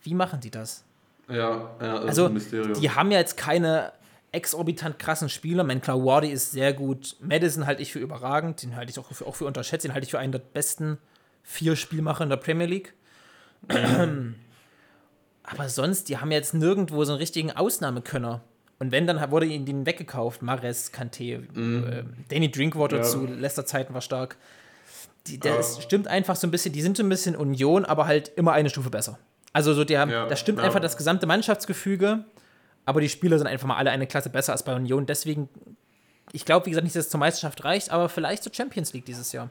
[0.02, 0.84] wie machen die das?
[1.28, 2.80] Ja, ja, das ist Also, ein Mysterium.
[2.80, 3.92] die haben ja jetzt keine
[4.32, 5.64] exorbitant krassen Spieler.
[5.64, 7.16] Mein klar, Wardy ist sehr gut.
[7.20, 8.62] Madison halte ich für überragend.
[8.62, 9.84] Den halte ich auch für, auch für unterschätzt.
[9.84, 10.98] Den halte ich für einen der besten
[11.42, 12.94] vier Spielmacher in der Premier League.
[15.42, 18.42] Aber sonst, die haben jetzt nirgendwo so einen richtigen Ausnahmekönner.
[18.78, 20.42] Und wenn, dann wurde ihnen den weggekauft.
[20.42, 23.02] Mares, Kanté, äh, Danny Drinkwater Ja.
[23.02, 24.36] zu Leicester-Zeiten war stark.
[25.26, 25.58] Die, der Ja.
[25.60, 28.52] ist, stimmt einfach so ein bisschen, die sind so ein bisschen Union, aber halt immer
[28.52, 29.18] eine Stufe besser.
[29.52, 30.64] Also so, haben, Ja, da stimmt ja.
[30.64, 32.24] einfach das gesamte Mannschaftsgefüge,
[32.84, 35.06] aber die Spieler sind einfach mal alle eine Klasse besser als bei Union.
[35.06, 35.48] Deswegen,
[36.32, 39.06] ich glaube, wie gesagt, nicht, dass es zur Meisterschaft reicht, aber vielleicht zur Champions League
[39.06, 39.50] dieses Jahr.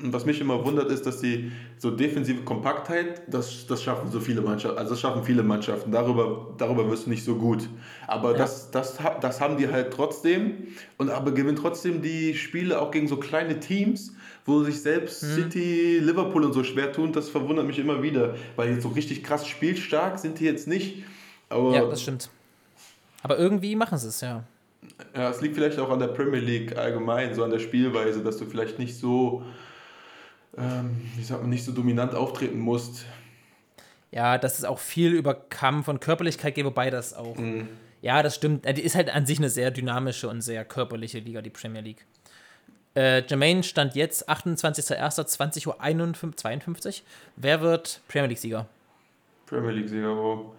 [0.00, 4.40] Was mich immer wundert, ist, dass die so defensive Kompaktheit, das, das schaffen so viele
[4.42, 5.90] Mannschaften, also das schaffen viele Mannschaften.
[5.90, 7.68] Darüber, darüber wirst du nicht so gut.
[8.06, 12.80] Aber das, das, ha- das haben die halt trotzdem und aber gewinnen trotzdem die Spiele
[12.80, 14.12] auch gegen so kleine Teams,
[14.46, 15.34] wo sich selbst Mhm.
[15.34, 17.12] City, Liverpool und so schwer tun.
[17.12, 21.02] Das verwundert mich immer wieder, weil jetzt so richtig krass spielstark sind die jetzt nicht.
[21.48, 22.30] Aber Ja, das stimmt.
[23.24, 24.44] Aber irgendwie machen sie es, ja.
[25.14, 28.36] Ja, es liegt vielleicht auch an der Premier League allgemein, so an der Spielweise, dass
[28.36, 29.42] du vielleicht nicht so,
[30.56, 33.04] ähm, wie sagt man, nicht so dominant auftreten musst.
[34.10, 37.36] Ja, dass es auch viel über Kampf und Körperlichkeit geht, wobei das auch.
[38.00, 38.64] Ja, das stimmt.
[38.64, 41.82] Äh, Die ist halt an sich eine sehr dynamische und sehr körperliche Liga, die Premier
[41.82, 42.06] League.
[42.94, 46.92] Äh, Jermaine stand jetzt 28.01.20.52 Uhr.
[47.36, 48.66] Wer wird Premier League-Sieger?
[49.46, 50.54] Premier League-Sieger, wo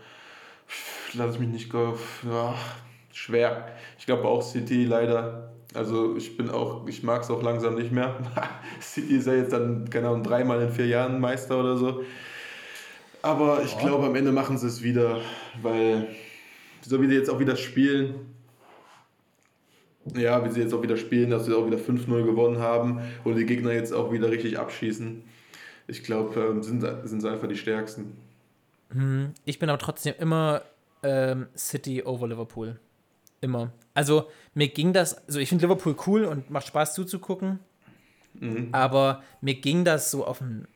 [1.14, 1.74] lass ich mich nicht.
[1.74, 2.56] Ja,
[3.12, 3.68] schwer.
[3.98, 5.52] Ich glaube auch City leider.
[5.74, 8.16] Also ich bin auch, ich mag es auch langsam nicht mehr.
[8.82, 12.04] City ist ja jetzt dann, keine Ahnung, dreimal in vier Jahren Meister oder so.
[13.22, 15.20] Aber ich glaube, am Ende machen sie es wieder,
[15.62, 16.08] weil
[16.82, 18.16] so wie sie jetzt auch wieder spielen,
[20.16, 23.36] ja, wie sie jetzt auch wieder spielen, dass sie auch wieder 5-0 gewonnen haben und
[23.36, 25.24] die Gegner jetzt auch wieder richtig abschießen.
[25.88, 28.16] Ich glaube, ähm, sind, sind sie einfach die Stärksten.
[29.46, 30.64] Ich bin aber trotzdem immer
[31.04, 32.80] ähm, City over Liverpool.
[33.42, 33.72] Immer.
[33.94, 37.60] Also mir ging das, also ich finde Liverpool cool und macht Spaß zuzugucken,
[38.72, 40.68] aber mir ging das so auf den,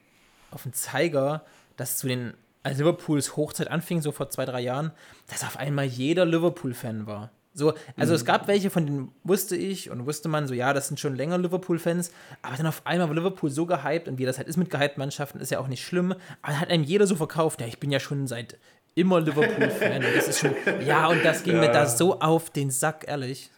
[0.51, 1.45] auf den Zeiger,
[1.77, 4.91] dass zu den, als Liverpools Hochzeit anfing, so vor zwei, drei Jahren,
[5.27, 7.31] dass auf einmal jeder Liverpool-Fan war.
[7.55, 10.87] So, also es gab welche, von denen wusste ich und wusste man so, ja, das
[10.87, 14.39] sind schon länger Liverpool-Fans, aber dann auf einmal war Liverpool so gehypt und wie das
[14.39, 17.15] halt ist mit gehypten Mannschaften, ist ja auch nicht schlimm, aber hat einem jeder so
[17.15, 18.57] verkauft, ja, ich bin ja schon seit
[18.95, 20.51] immer Liverpool-Fan das ist schon,
[20.85, 23.49] ja, und das ging Ja, mir da so auf den Sack, ehrlich.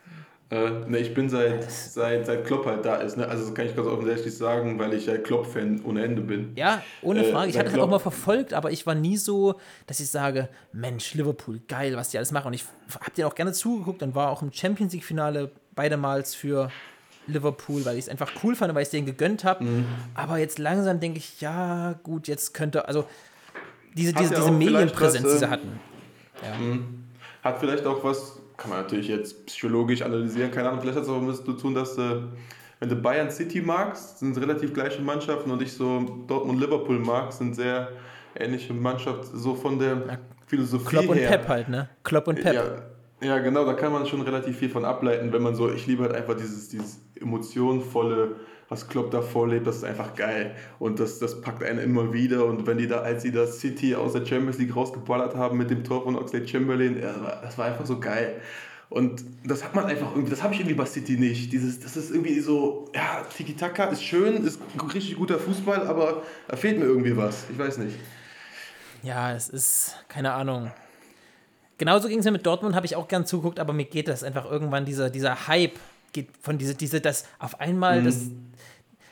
[0.52, 3.18] Äh, ne, ich bin seit, seit, seit Klopp halt da ist.
[3.18, 3.28] Ne?
[3.28, 6.52] Also das kann ich ganz offensichtlich sagen, weil ich ja Klopp-Fan ohne Ende bin.
[6.56, 7.48] Ja, ohne Äh, Frage.
[7.48, 9.56] Ich der hatte es auch mal verfolgt, aber ich war nie so,
[9.88, 12.48] dass ich sage, Mensch, Liverpool, geil, was die alles machen.
[12.50, 16.70] Und ich habe dir auch gerne zugeguckt und war auch im Champions League-Finale beidemals für
[17.26, 19.64] Liverpool, weil ich es einfach cool fand, weil ich es denen gegönnt habe.
[19.64, 19.86] Mhm.
[20.14, 23.06] Aber jetzt langsam denke ich, ja, gut, jetzt könnte, also
[23.96, 25.80] diese, diese, ja diese Medienpräsenz, die sie äh, hatten.
[27.42, 31.10] Hat vielleicht auch was, kann man natürlich jetzt psychologisch analysieren, keine Ahnung, vielleicht hat es
[31.10, 32.18] auch was zu tun, dass äh,
[32.80, 37.00] wenn du Bayern City magst, sind es relativ gleiche Mannschaften und ich so Dortmund Liverpool
[37.00, 37.90] mag, sind sehr
[38.38, 41.30] ähnliche Mannschaften, so von der Philosophie Klopp und her.
[41.30, 41.90] Pep halt, ne?
[42.04, 42.54] Klopp und Pep.
[42.54, 42.64] Ja,
[43.22, 46.04] ja, genau, da kann man schon relativ viel von ableiten, wenn man so, ich liebe
[46.04, 48.36] halt einfach dieses, dieses emotionvolle,
[48.70, 50.56] was Klopp da vorlebt, das ist einfach geil.
[50.80, 52.46] Und das, das packt einen immer wieder.
[52.46, 55.70] Und wenn die da, als sie das City aus der Champions League rausgeballert haben mit
[55.70, 57.00] dem Tor von Oxlade Chamberlain,
[57.44, 58.42] das war- einfach so geil.
[58.90, 61.52] Und das hat man einfach irgendwie, das habe ich irgendwie bei City nicht.
[61.52, 64.60] Dieses, das ist irgendwie so, ja, Tiki-Taka ist schön, ist
[64.94, 67.46] richtig guter Fußball, aber da fehlt mir irgendwie was.
[67.52, 67.96] Ich weiß nicht.
[69.04, 70.72] Ja, es ist, keine Ahnung.
[71.78, 74.24] Genauso ging es mir mit Dortmund, habe ich auch gern zuguckt, aber mir geht das
[74.24, 75.78] einfach irgendwann, dieser, dieser Hype
[76.14, 78.22] geht von diese, diese, das auf einmal, das,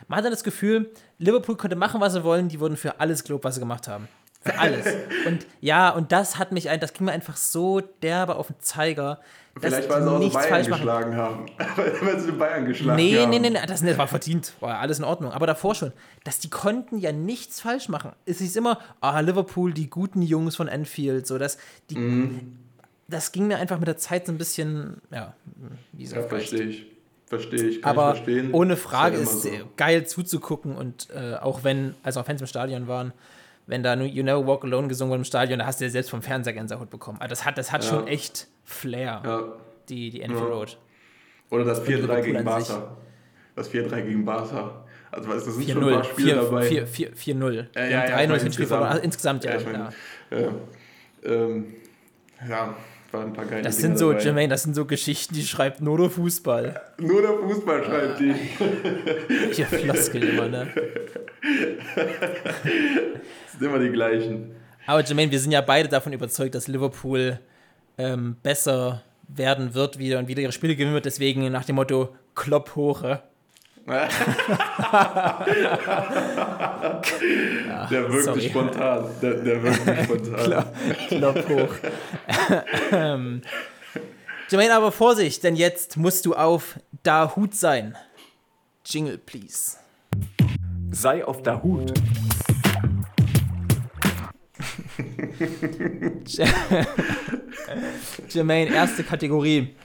[0.08, 3.24] man hat dann das Gefühl, Liverpool konnte machen, was sie wollen, die wurden für alles
[3.24, 4.08] gelobt, was sie gemacht haben.
[4.42, 4.86] Für alles.
[5.26, 8.58] und ja, und das hat mich ein, das ging mir einfach so derbe auf den
[8.60, 9.22] Zeiger.
[9.56, 10.80] dass Vielleicht, weil sie auch nichts Bayern falsch machen.
[10.82, 11.46] geschlagen haben.
[12.02, 13.30] weil sie den Bayern geschlagen Nee, haben.
[13.30, 14.52] nee, nee, nee, das, das war verdient.
[14.60, 15.32] War ja alles in Ordnung.
[15.32, 15.94] Aber davor schon,
[16.26, 18.12] dass die konnten ja nichts falsch machen.
[18.26, 21.58] Es ist immer, ah, Liverpool, die guten Jungs von Anfield, so dass
[21.89, 21.98] die.
[21.98, 22.58] Mhm.
[23.08, 25.34] Das ging mir einfach mit der Zeit so ein bisschen, ja,
[25.92, 26.86] wie so Ja, verstehe ich.
[27.39, 28.54] Verstehe ich, kann Aber ich verstehen.
[28.54, 32.48] ohne Frage ja ist es geil zuzugucken und äh, auch wenn, also auch Fans im
[32.48, 33.13] Stadion waren,
[33.67, 35.89] wenn da nur You Never Walk Alone gesungen wurde im Stadion, da hast du ja
[35.91, 37.17] selbst vom Fernseher Gänsehaut bekommen.
[37.22, 37.89] Also das hat, das hat Ja.
[37.89, 39.43] schon echt Flair, Ja.
[39.89, 40.28] die, die Ja.
[40.28, 40.78] Road.
[41.50, 42.43] Oder das 4-3 Liverpool gegen.
[42.46, 42.98] Barca.
[43.56, 44.84] Das 4-3 gegen Barca.
[45.12, 46.62] Also, weißt, das sind schon ein 4-0, paar Spiele 4 dabei.
[46.63, 47.54] 4 4 4-0.
[47.54, 48.89] Ja, Wir ja, ja, 3-0 ich meine Hinspiel verloren.
[48.89, 49.46] Also insgesamt.
[49.46, 49.52] insgesamt, ja.
[49.52, 49.65] Ja, ich
[50.32, 50.48] meine,
[51.24, 51.32] ja.
[51.32, 51.74] äh, ähm,
[52.50, 52.74] ja,
[53.13, 54.23] waren ein paar geile Das Dinger sind so, dabei.
[54.23, 56.82] Jermaine, das sind so Geschichten, die schreibt nur der Fußball.
[56.97, 58.34] Nur der Fußball schreibt die.
[59.45, 60.67] Welche Floskel immer, ne?
[61.93, 64.56] Das sind immer die gleichen.
[64.86, 67.39] Aber Jermaine, wir sind ja beide davon überzeugt, dass Liverpool
[67.97, 71.06] ähm, besser werden wird wieder und wieder ihre Spiele gewinnen wird.
[71.06, 73.21] Deswegen nach dem Motto Klopp hoche.
[73.86, 74.08] der
[77.91, 78.50] wirkt sorry.
[78.50, 79.06] spontan.
[79.22, 80.65] Der, der wirkt spontan.
[81.10, 81.76] Klopp hoch.
[82.93, 83.41] ähm,
[84.50, 87.98] Jermaine, aber Vorsicht, denn jetzt musst du auf da Hut sein.
[88.86, 89.78] Jingle, please.
[90.91, 91.91] Sei auf der Hut.
[98.30, 99.76] Jermaine, erste Kategorie.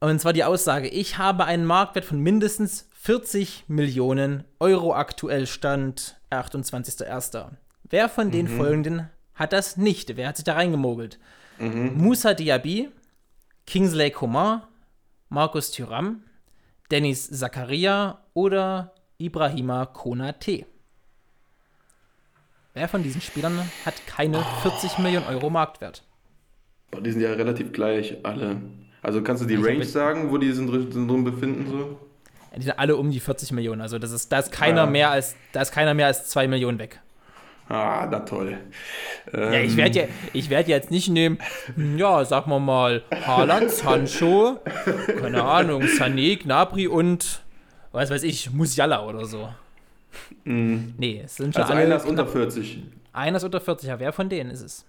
[0.00, 6.20] Und zwar die Aussage, ich habe einen Marktwert von mindestens 40 Millionen Euro aktuell Stand
[6.30, 7.50] 28.01.
[7.84, 10.16] Wer von den folgenden hat das nicht?
[10.16, 11.18] Wer hat sich da reingemogelt?
[11.58, 12.90] Musa Diaby,
[13.66, 14.62] Kingsley Coman,
[15.30, 16.22] Markus Thuram,
[16.90, 20.66] Dennis Zakaria oder Ibrahima Konate?
[22.74, 26.02] Wer von diesen Spielern hat keine 40 Millionen Euro Marktwert?
[27.00, 28.60] Die sind ja relativ gleich, alle.
[29.06, 31.64] Also kannst du die Range sagen, wo die sind, drin- befinden?
[31.70, 31.96] So?
[32.56, 33.80] Die sind alle um die 40 Millionen.
[33.80, 34.86] Also das ist, da ist keiner Ja.
[34.86, 37.00] mehr als, da ist keiner mehr als 2 Millionen weg.
[37.68, 38.58] Ah, na toll.
[39.32, 41.38] Ähm, Ja, ich werde ja, ich werd ja jetzt nicht nehmen,
[41.76, 44.58] hm, ja, sagen wir mal, Haaland, Sancho,
[45.20, 47.42] keine Ahnung, Sané, Gnabry und,
[47.92, 49.48] was weiß ich, Musiala oder so.
[50.44, 51.82] Nee, es sind schon Also alle.
[51.84, 52.82] einer ist unter knapp- 40.
[53.12, 53.88] einer ist unter 40.
[53.88, 54.84] Ja, wer von denen ist es?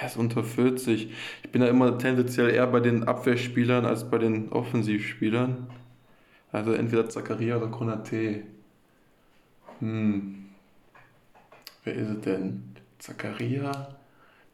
[0.00, 1.12] Wer ist unter 40?
[1.42, 5.68] Ich bin da immer tendenziell eher bei den Abwehrspielern als bei den Offensivspielern.
[6.52, 8.42] Also entweder Zakaria oder Konate.
[9.80, 10.46] Hm.
[11.84, 12.76] Wer ist es denn?
[12.98, 13.96] Zakaria?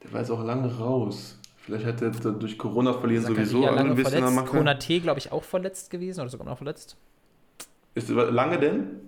[0.02, 1.38] Der war jetzt auch lange raus.
[1.58, 4.34] Vielleicht hat er durch Corona verlieren sowieso Zakaria ein lange am verletzt.
[4.34, 4.46] Machen.
[4.46, 6.96] Konate, glaube ich, auch verletzt gewesen oder sogar noch verletzt.
[7.94, 9.00] Ist lange denn?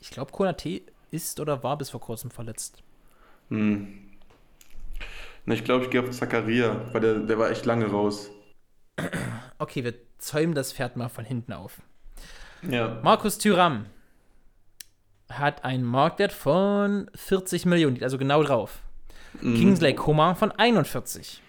[0.00, 2.82] Ich glaube, Konate ist oder war bis vor kurzem verletzt.
[3.50, 4.11] Hm.
[5.44, 8.30] Na, ich glaube, ich gehe auf Zakaria, weil der, der war echt lange raus.
[9.58, 11.80] Okay, wir zäumen das Pferd mal von hinten auf.
[12.68, 13.00] Ja.
[13.02, 13.86] Markus Thüram
[15.30, 18.82] hat einen Marktwert von 40 Millionen, also genau drauf.
[19.40, 19.54] Mhm.
[19.54, 21.42] Kingsley Coman von 41.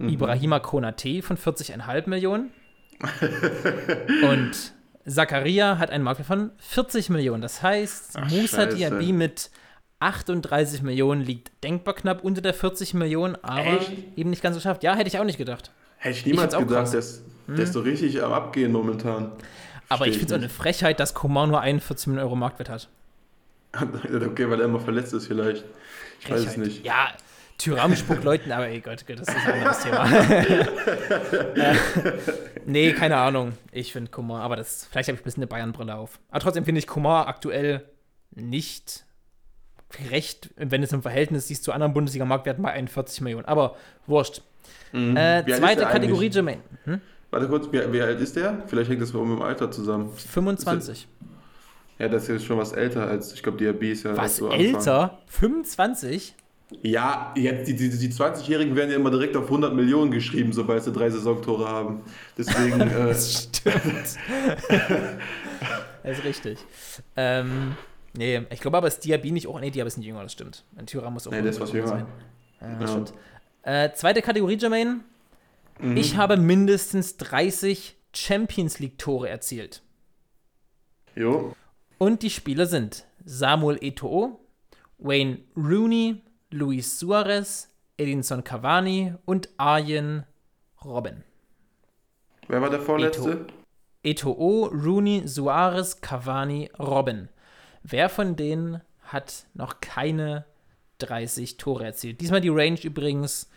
[0.00, 2.52] Ibrahima Konate von 40,5 Millionen.
[4.22, 4.72] und
[5.06, 7.42] Zakaria hat einen Marktwert von 40 Millionen.
[7.42, 8.66] Das heißt, Ach, Musa.
[8.66, 9.50] Diaby mit
[10.00, 13.92] 38 Millionen liegt denkbar knapp unter der 40 Millionen, aber Echt?
[14.16, 14.82] eben nicht ganz geschafft.
[14.82, 15.72] Ja, hätte ich auch nicht gedacht.
[15.96, 19.32] Hätte ich niemals auch gedacht, der ist, der ist so richtig am Abgehen momentan.
[19.88, 20.48] Aber ich finde es auch eine.
[20.48, 22.88] Frechheit, dass Komar nur 41 Millionen Euro Marktwert hat.
[23.74, 25.64] okay, weil er immer verletzt ist vielleicht.
[26.20, 26.64] Ich weiß es Frechheit.
[26.64, 26.84] nicht.
[26.84, 27.08] Ja,
[27.58, 30.08] Tyram spuckt Leuten, aber ey Gott, Gott, das ist ein anderes Thema.
[31.56, 31.76] äh,
[32.66, 33.54] nee, keine Ahnung.
[33.72, 36.20] Ich finde Kumar, aber das, vielleicht habe ich ein bisschen eine Bayern-Brille auf.
[36.30, 37.82] Aber trotzdem finde ich Kumar aktuell
[38.30, 39.04] nicht
[40.10, 43.46] recht, wenn es im Verhältnis siehst zu anderen Bundesliga-Marktwerten bei 41 Millionen.
[43.46, 44.42] Aber wurscht.
[44.92, 45.16] Mhm.
[45.16, 46.28] Äh, ist zweite Kategorie?
[46.28, 46.60] Jermaine.
[46.84, 47.00] Hm?
[47.30, 48.62] Warte kurz, wie, wie alt ist der?
[48.66, 50.10] Vielleicht hängt das mit dem Alter zusammen.
[50.14, 51.06] 25.
[51.98, 54.60] Ja, das ist schon was älter als, ich glaube, DRB ist ja Was, so Anfang.
[54.60, 55.18] älter?
[55.26, 56.34] 25?
[56.82, 60.84] Ja, jetzt, die, die, die 20-Jährigen werden ja immer direkt auf 100 Millionen geschrieben, sobald
[60.84, 62.02] sie drei Saisontore haben.
[62.36, 63.74] Deswegen, äh, Das stimmt.
[66.02, 66.58] das ist richtig.
[67.16, 67.74] Ähm,
[68.18, 69.58] nee, ich glaube aber, ist Diaby nicht auch.
[69.60, 70.64] Nee, Diaby ist nicht jünger, das stimmt.
[70.76, 72.06] Ein Tyram muss auch nee, ist was jünger jünger.
[72.60, 72.78] Ja, Ja.
[72.78, 73.12] das stimmt.
[73.62, 75.00] Äh, zweite Kategorie, Jermaine.
[75.80, 75.96] Mhm.
[75.96, 79.82] Ich habe mindestens 30 Champions League-Tore erzielt.
[81.14, 81.54] Jo.
[81.98, 84.38] Und die Spieler sind Samuel Eto'o,
[84.98, 90.24] Wayne Rooney, Luis Suarez, Edinson Cavani und Arjen
[90.84, 91.24] Robben.
[92.48, 93.46] Wer war der Vorletzte?
[94.04, 97.28] Eto'o, Rooney, Suarez, Cavani, Robben.
[97.88, 100.44] Wer von denen hat noch keine
[100.98, 102.20] 30 Tore erzielt?
[102.20, 103.48] Diesmal die Range übrigens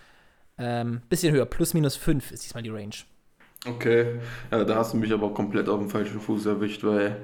[0.58, 2.94] ähm, bisschen höher, plus minus 5 ist diesmal die Range.
[3.68, 4.20] Okay.
[4.52, 7.18] Ja, da hast du mich aber komplett auf dem falschen Fuß erwischt, weil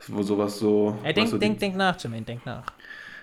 [0.00, 0.98] sowas so.
[1.02, 2.66] Ey, was denk, so die- denk, denk nach, Jermaine, denk nach.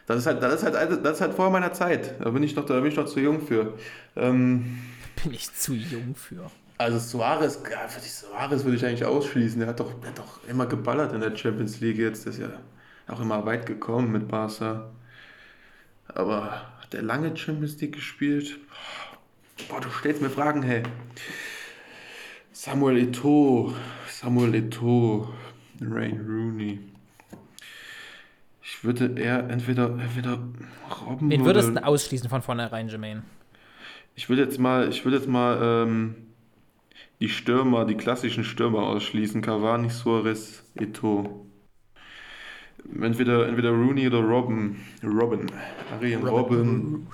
[0.06, 2.16] Das ist halt, das ist halt, das ist halt vor meiner Zeit.
[2.24, 3.74] Da bin ich noch, da bin ich noch zu jung für.
[4.16, 4.78] Ähm,
[5.22, 6.50] Bin ich zu jung für.
[6.78, 9.60] also Suarez, ja, würde ich, Suarez würde ich eigentlich ausschließen.
[9.60, 12.26] Der hat doch, der hat doch immer geballert in der Champions League jetzt.
[12.26, 12.48] Ist ja
[13.08, 14.90] auch immer weit gekommen mit Barca.
[16.08, 18.58] Aber hat der lange Champions League gespielt?
[19.70, 20.84] Boah, du stellst mir Fragen, hey.
[22.52, 23.74] Samuel Eto'o,
[24.10, 25.30] Samuel Eto'o,
[25.82, 26.80] Rain Rooney.
[28.64, 30.40] Ich würde eher entweder, entweder
[31.06, 33.24] Robben Wen würdest du ausschließen von vornherein, Jermaine?
[34.16, 36.16] Ich würde jetzt mal, ich würde jetzt mal ähm,
[37.20, 39.42] die Stürmer, die klassischen Stürmer ausschließen.
[39.42, 41.47] Cavani, Suarez, Eto'o.
[43.02, 44.78] Entweder, entweder Rooney oder Robben.
[45.04, 45.46] Robin.
[45.94, 47.08] Arjen Robben.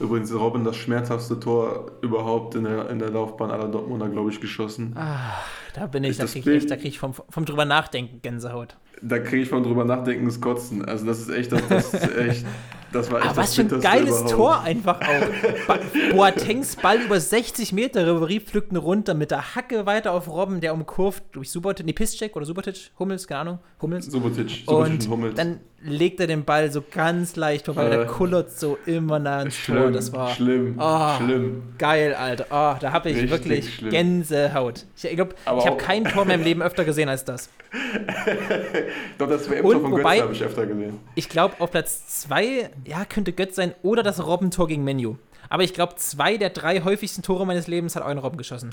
[0.00, 4.40] Übrigens Robben das schmerzhaftste Tor überhaupt in der, in der Laufbahn aller Dortmunder, glaube ich,
[4.40, 4.92] geschossen.
[4.96, 5.32] Ah,
[5.74, 7.64] da bin ich, Ist da kriege ich, Bild- echt- da krieg ich vom, vom drüber
[7.64, 8.76] nachdenken Gänsehaut.
[9.02, 10.84] Da kriege ich von drüber nachdenken das Kotzen.
[10.84, 12.46] Also das ist echt, das, das ist echt,
[12.94, 14.30] das war echt Aber was für ein geiles überhaupt.
[14.30, 16.12] Tor einfach auch.
[16.14, 20.60] Boatengs Ball über 60 Meter, Ribery pflückt ihn runter mit der Hacke weiter auf Robben,
[20.60, 24.06] der umkurvt durch Subotic, nee, Piszczek oder Subotic, Hummels, keine Ahnung, Hummels.
[24.06, 25.34] Subotic, Subotic Und und Hummels.
[25.34, 29.42] dann legt er den Ball so ganz leicht vorbei, Äh, der kullert so immer nah
[29.42, 29.76] ins Tor.
[29.76, 31.16] schlimm, Das war schlimm, Ah.
[31.18, 31.62] schlimm.
[31.78, 32.46] geil, Alter.
[32.50, 33.90] Oh, da habe ich Richtig wirklich schlimm.
[33.90, 34.86] Gänsehaut.
[34.96, 37.24] Ich, ich glaube, Aber ich habe auch- kein Tor in meinem Leben öfter gesehen als
[37.24, 37.50] das.
[39.18, 40.98] Doch, das WM-Tor von Götze habe ich öfter gesehen.
[41.14, 45.16] Ich glaube, auf Platz 2, ja, könnte Götz sein oder das Robbentor gegen Menu.
[45.50, 48.70] Aber ich glaube, zwei der drei häufigsten Tore meines Lebens hat Eugen Robben geschossen,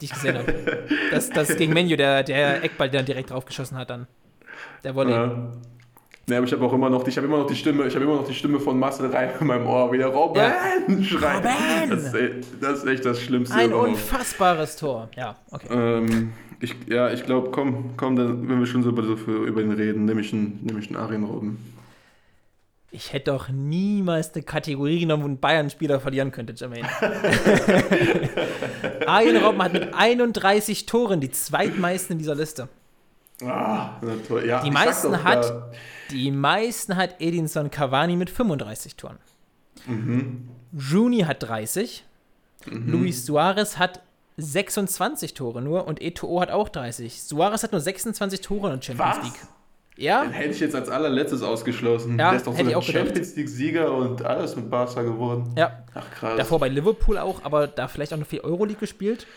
[0.00, 0.54] die ich gesehen habe.
[1.10, 4.06] Das, das gegen Menu, der, der Eckball, der direkt drauf geschossen hat dann.
[4.82, 5.12] Der Volley.
[5.12, 5.52] Ja.
[6.26, 8.04] Nee, aber ich habe auch immer noch, ich habe immer noch die Stimme, ich habe
[8.04, 10.40] immer noch die Stimme von Marcel Reim in meinem Ohr, wie der Robben
[11.04, 11.44] schreit.
[11.44, 11.90] Robben!
[11.90, 15.10] Das ist, echt- das ist echt das Schlimmste Ein unfassbares Tor.
[15.16, 15.66] Ja, okay.
[15.70, 19.44] Ähm, ich, ja, ich glaube, komm, komm, dann, wenn wir schon so über, so für,
[19.44, 21.58] über ihn reden, nehme ich einen, nehme ich einen Arjen Robben.
[22.90, 26.88] Ich hätte doch niemals eine Kategorie genommen, wo ein Bayern-Spieler verlieren könnte, Jermaine.
[29.06, 32.68] Arjen Robben hat mit 31 Toren die zweitmeisten in dieser Liste.
[33.42, 33.90] Ah.
[34.46, 35.70] Ja, Die meisten doch, hat, da-
[36.10, 39.18] die meisten hat Edinson Cavani mit 35 Toren.
[39.86, 40.48] Mhm.
[40.92, 42.04] Rooney hat 30.
[42.66, 44.00] Luis Suarez hat
[44.36, 47.22] 26 Tore nur und Eto'o hat auch 30.
[47.22, 49.24] Suarez hat nur 26 Tore in der Champions Was?
[49.24, 49.40] League.
[49.96, 52.18] Ja, Den hätte ich jetzt als allerletztes ausgeschlossen.
[52.18, 52.84] Ja, der ist doch auch gedacht.
[52.84, 55.52] Champions League-Sieger und alles mit Barca geworden.
[55.56, 55.84] ja.
[55.94, 56.36] Ach krass.
[56.36, 59.28] Davor bei Liverpool auch, aber da vielleicht auch noch viel Euroleague gespielt.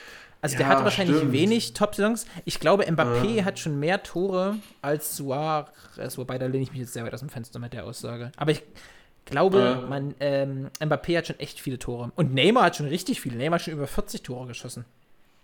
[0.41, 1.31] Also der Ja, hatte wahrscheinlich stimmt.
[1.33, 2.25] wenig Top-Saisons.
[2.45, 3.45] Ich glaube, Mbappé Ja.
[3.45, 7.21] hat schon mehr Tore als Suarez, wobei da lehne ich mich jetzt sehr weit aus
[7.21, 8.31] dem Fenster mit der Aussage.
[8.37, 8.61] Aber ich
[9.25, 9.87] glaube, Ja.
[9.89, 12.11] man, ähm, Mbappé hat schon echt viele Tore.
[12.15, 13.35] Und Neymar hat schon richtig viele.
[13.37, 14.85] Neymar hat schon über 40 Tore geschossen.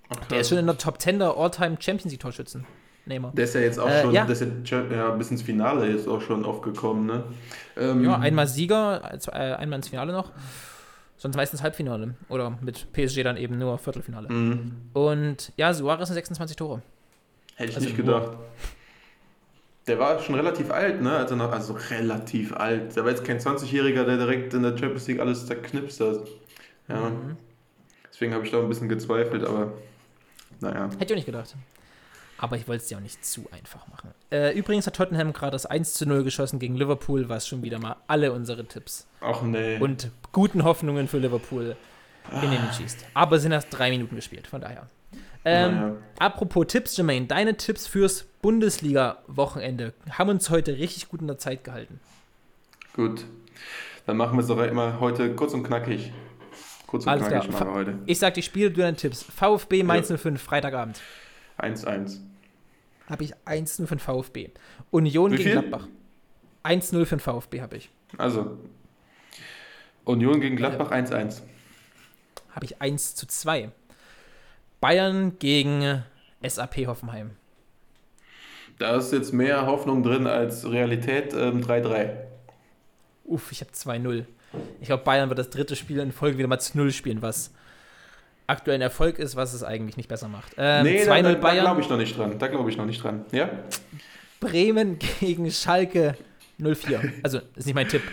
[0.10, 0.28] Krass.
[0.30, 2.66] Der ist schon in der Top 10 der All-Time Champions League Torschützen.
[3.06, 3.32] Neymar.
[3.36, 4.24] Der ist ja jetzt auch Äh, schon, ja.
[4.26, 7.24] der ist ja, bis ins Finale jetzt auch schon aufgekommen, ne?
[7.76, 10.32] Ähm, Ja, einmal Sieger, äh, einmal ins Finale noch.
[11.18, 12.16] Sonst meistens Halbfinale.
[12.30, 14.30] Oder mit PSG dann eben nur Viertelfinale.
[14.30, 14.90] Mhm.
[14.94, 16.82] Und ja, Suarez sind 26 Tore.
[17.56, 18.38] Hätte ich Also nicht gedacht.
[19.88, 21.12] Der war schon relativ alt, ne?
[21.18, 22.96] Also, noch, also relativ alt.
[22.96, 26.28] Der war jetzt kein 20-Jähriger, der direkt in der Champions League alles zerknipst hat.
[26.88, 27.10] Ja.
[27.10, 27.38] Mhm.
[28.12, 29.74] Deswegen habe ich da ein bisschen gezweifelt, aber
[30.62, 30.86] naja.
[30.86, 31.56] Hätte ich auch nicht gedacht.
[32.44, 34.12] Aber ich wollte es dir auch nicht zu einfach machen.
[34.30, 37.80] Äh, übrigens hat Tottenham gerade das 1 zu 0 geschossen gegen Liverpool, was schon wieder
[37.80, 39.78] mal alle unsere Tipps Ach nee.
[39.80, 41.78] und guten Hoffnungen für Liverpool
[42.34, 43.06] in den Wind schießt.
[43.14, 44.88] Aber es sind erst drei Minuten gespielt, von daher.
[45.46, 45.96] Ähm, Naja.
[46.20, 51.64] Apropos Tipps, Jermaine, deine Tipps fürs Bundesliga-Wochenende haben uns heute richtig gut in der Zeit
[51.64, 52.02] gehalten.
[52.94, 53.24] Gut.
[54.06, 56.12] Dann machen wir es doch immer heute kurz und knackig.
[56.88, 57.62] Kurz und Alles knackig klar.
[57.62, 58.00] machen wir heute.
[58.06, 59.24] Ich sag die Spiele, du deine Tipps.
[59.24, 60.18] VfB Mainz Ja.
[60.18, 61.00] 05, Freitagabend.
[61.58, 62.18] 1-1.
[63.14, 64.50] Habe ich 1-0 für den VfB.
[64.90, 65.60] Union Wie gegen viel?
[65.60, 65.88] Gladbach.
[66.64, 67.92] 1-0 für den VfB habe ich.
[68.18, 68.58] Also.
[70.04, 71.44] Union gegen Gladbach 1-1.
[72.56, 73.70] Habe ich 1 zu 2.
[74.82, 76.04] Bayern gegen
[76.42, 77.30] SAP Hoffenheim.
[78.80, 81.36] Da ist jetzt mehr Hoffnung drin als Realität.
[81.36, 82.16] Ähm, 3-3.
[83.26, 84.26] Uff, ich habe 2-0.
[84.82, 87.54] Ich glaube, Bayern wird das dritte Spiel in Folge wieder mal zu 0 spielen, was
[88.48, 90.54] aktuell ein Erfolg ist, was es eigentlich nicht besser macht.
[90.58, 92.38] Ähm, nee, da, 2-0 da, da glaube ich noch nicht dran.
[92.40, 93.26] Da glaube ich noch nicht dran.
[93.32, 93.50] Ja?
[94.40, 96.18] Bremen gegen Schalke
[96.60, 97.14] 04.
[97.24, 98.04] Also, ist nicht mein Tipp,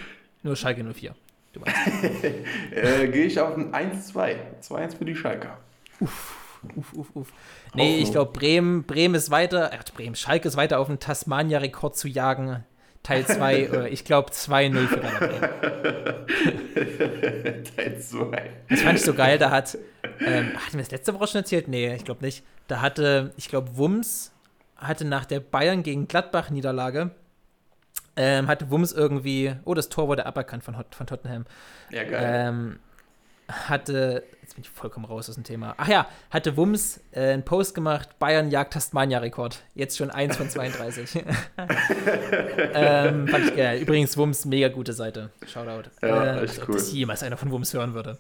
[0.43, 1.15] nur Schalke 04.
[1.53, 1.77] Du weißt.
[2.73, 4.37] Äh, Gehe ich auf ein 1-2.
[4.63, 5.59] 2-1 für die Schalker.
[5.99, 6.61] Uff,
[6.95, 7.33] uff, uff.
[7.75, 8.03] Nee, Hoffnung.
[8.03, 12.07] ich glaube, Bremen, Bremen ist weiter, äh, Bremen, Schalke ist weiter auf den Tasmania-Rekord zu
[12.09, 12.65] jagen.
[13.03, 15.41] Teil 2, ich glaube 2-0 für Werder Bremen.
[17.77, 18.51] Teil 2.
[18.69, 19.77] Das fand ich so geil, da hat,
[20.21, 21.69] ähm, hatten wir das letzte Woche schon erzählt?
[21.69, 22.45] Nee, ich glaube nicht.
[22.69, 24.33] Da hatte, ich glaube, Wums
[24.77, 27.11] hatte nach der Bayern gegen Gladbach-Niederlage,
[28.17, 31.47] ähm, hatte Wums irgendwie, oh, das Tor wurde aberkannt von, Hot- von Tottenham.
[31.91, 32.49] Ja, geil.
[32.49, 32.79] Ähm,
[33.49, 35.75] hatte, jetzt bin ich vollkommen raus aus dem Thema.
[35.77, 39.63] Ach ja, hatte Wums äh, einen Post gemacht, Bayern jagt Tasmania-Rekord.
[39.75, 41.17] Jetzt schon 1 von 32.
[42.75, 43.81] ähm, fand ich geil.
[43.81, 45.31] Übrigens, Wums, mega gute Seite.
[45.47, 45.91] Shoutout.
[46.03, 46.75] Ja, äh, echt cool.
[46.75, 48.19] das jemals einer von Wums hören würde.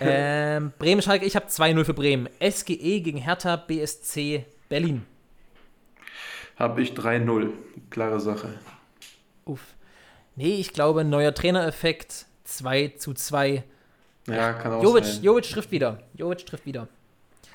[0.00, 2.28] Ähm, Bremen-Schalke, ich habe 2-0 für Bremen.
[2.40, 5.04] SGE gegen Hertha BSC Berlin.
[6.56, 7.50] Habe ich 3-0.
[7.90, 8.58] Klare Sache.
[9.44, 9.74] Uff.
[10.36, 13.64] Nee, ich glaube, neuer Trainereffekt 2 zu 2.
[14.26, 15.22] Ja, kann auch Jovic, sein.
[15.22, 16.02] Jovic trifft wieder.
[16.14, 16.88] Jovic trifft wieder.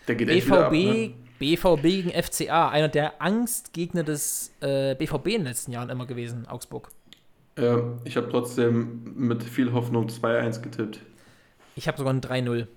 [0.08, 1.16] Der geht echt wieder ab, BVB, ne?
[1.40, 6.48] BVB gegen FCA, einer der Angstgegner des äh, BVB in den letzten Jahren immer gewesen,
[6.48, 6.90] Augsburg.
[7.58, 11.02] Ja, ich habe trotzdem mit viel Hoffnung 2-1 getippt.
[11.80, 12.68] Ich habe sogar ein 3-0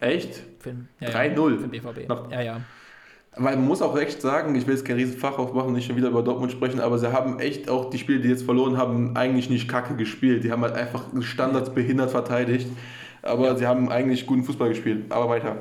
[0.00, 0.40] Echt?
[1.00, 1.50] ja, 3-0?
[1.50, 2.08] Ja, für den BVB.
[2.08, 2.60] Nach- ja, ja.
[3.36, 6.08] Weil man muss auch echt sagen, ich will jetzt kein Riesenfach aufmachen, nicht schon wieder
[6.08, 9.50] über Dortmund sprechen, aber sie haben echt auch die Spiele, die jetzt verloren haben, eigentlich
[9.50, 10.42] nicht kacke gespielt.
[10.42, 12.66] Die haben halt einfach Standards behindert verteidigt,
[13.22, 13.56] aber Ja.
[13.56, 15.12] sie haben eigentlich guten Fußball gespielt.
[15.12, 15.56] Aber weiter.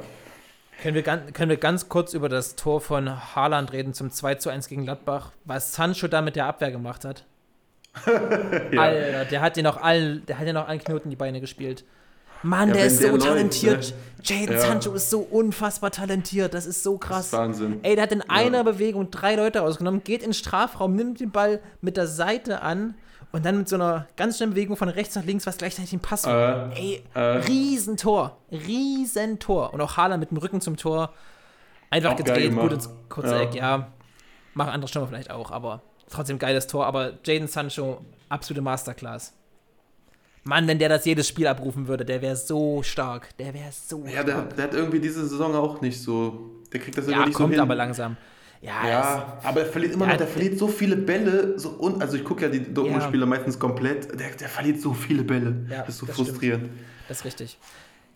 [0.81, 4.35] Können wir, ganz, können wir ganz kurz über das Tor von Haaland reden zum 2
[4.35, 7.25] zu 1 gegen Gladbach, was Sancho da mit der Abwehr gemacht hat?
[8.71, 8.81] Ja.
[8.81, 11.83] Alter, der hat dir noch allen, der hat allen Knoten in die Beine gespielt.
[12.43, 13.89] Mann, Ja, der ist der so läuft, talentiert.
[13.89, 13.93] ne?
[14.23, 14.59] Jaden Ja.
[14.61, 16.53] Sancho ist so unfassbar talentiert.
[16.53, 17.25] Das ist so Das krass.
[17.27, 17.79] ist Wahnsinn.
[17.83, 21.31] Ey, der hat in einer Bewegung drei Leute ausgenommen, geht in den Strafraum, nimmt den
[21.31, 22.95] Ball mit der Seite an
[23.31, 25.99] und dann mit so einer ganz schnellen Bewegung von rechts nach links, was gleichzeitig ein
[26.01, 26.25] Pass.
[26.25, 27.19] Äh, Ey, äh.
[27.19, 28.37] Riesentor.
[28.51, 29.73] Riesentor.
[29.73, 31.13] Und auch Haaland mit dem Rücken zum Tor.
[31.89, 33.41] Einfach Auch gedreht, gut ins kurze Ja.
[33.41, 33.87] Eck, ja.
[34.53, 36.85] Machen andere Stürmer vielleicht auch, aber trotzdem geiles Tor.
[36.85, 39.33] Aber Jaden Sancho, absolute Masterclass.
[40.49, 43.29] Mann, wenn der das jedes Spiel abrufen würde, der wäre so stark.
[43.37, 46.49] Der wäre so ja, der, der hat irgendwie diese Saison auch nicht so.
[46.73, 47.61] Der kriegt das Ja, immer nicht kommt so hin.
[47.61, 48.17] aber langsam.
[48.61, 51.57] Ja, Ja, aber er verliert immer Ja, noch, der verliert so viele Bälle.
[51.57, 54.19] So un, also ich gucke ja die Dortmund-Spiele meistens komplett.
[54.19, 55.65] Der, der verliert so viele Bälle.
[55.69, 56.29] Ja, das ist so das stimmt.
[56.29, 56.69] frustrierend.
[57.07, 57.57] Das ist richtig.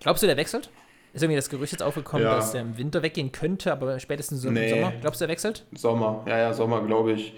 [0.02, 0.70] Glaubst du, der wechselt?
[1.14, 2.36] Ist irgendwie das Gerücht jetzt aufgekommen, Ja.
[2.38, 4.70] dass der im Winter weggehen könnte, aber spätestens so im Nee.
[4.72, 4.92] Sommer?
[5.00, 5.64] Glaubst du, der wechselt?
[5.76, 7.36] Sommer, ja, ja, Sommer, glaube ich.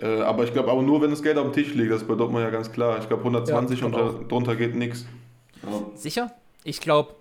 [0.00, 2.08] Äh, aber ich glaube, aber nur wenn das Geld auf dem Tisch liegt, das ist
[2.08, 2.98] bei Dortmund ja ganz klar.
[3.00, 5.06] Ich glaube, 120 Ja, und da- drunter geht nichts.
[5.94, 6.30] Sicher?
[6.64, 7.14] Ich glaube,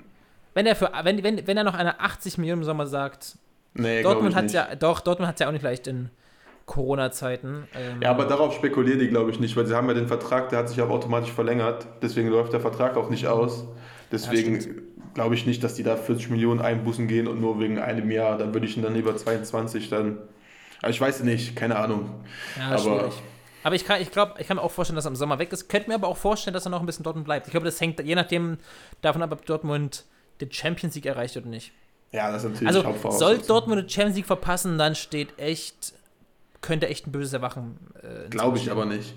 [0.53, 3.37] wenn er für wenn, wenn, wenn er noch eine 80 Millionen im Sommer sagt,
[3.73, 6.09] Nee, Dortmund hat ja, doch, Dortmund hat ja auch nicht leicht in
[6.65, 7.67] Corona-Zeiten.
[7.75, 10.49] Ähm, Ja, aber darauf spekulieren die, glaube ich, nicht, weil sie haben ja den Vertrag,
[10.49, 11.87] der hat sich auch automatisch verlängert.
[12.01, 13.65] Deswegen läuft der Vertrag auch nicht aus.
[14.11, 18.11] Deswegen glaube ich nicht, dass die da 40 Millionen Einbußen gehen und nur wegen einem
[18.11, 18.37] Jahr.
[18.37, 20.17] Dann würde ich ihn dann lieber 22 dann.
[20.81, 22.09] Aber ich weiß nicht, keine Ahnung.
[22.57, 23.13] ja, aber- schwierig.
[23.63, 25.51] Aber ich kann, ich glaube, ich kann mir auch vorstellen, dass er im Sommer weg
[25.51, 25.67] ist.
[25.67, 27.47] Könnte mir aber auch vorstellen, dass er noch ein bisschen Dortmund bleibt.
[27.47, 28.59] Ich glaube, das hängt je nachdem
[29.01, 30.05] davon ab, ob Dortmund
[30.39, 31.73] den Champions League erreicht oder nicht.
[32.13, 33.27] Ja, das ist natürlich Also Hauptvoraussetzung.
[33.39, 35.93] soll Dortmund die Champions League verpassen, dann steht echt,
[36.61, 37.77] könnte echt ein böses Erwachen.
[38.01, 39.13] Äh, Glaube ich aber nicht.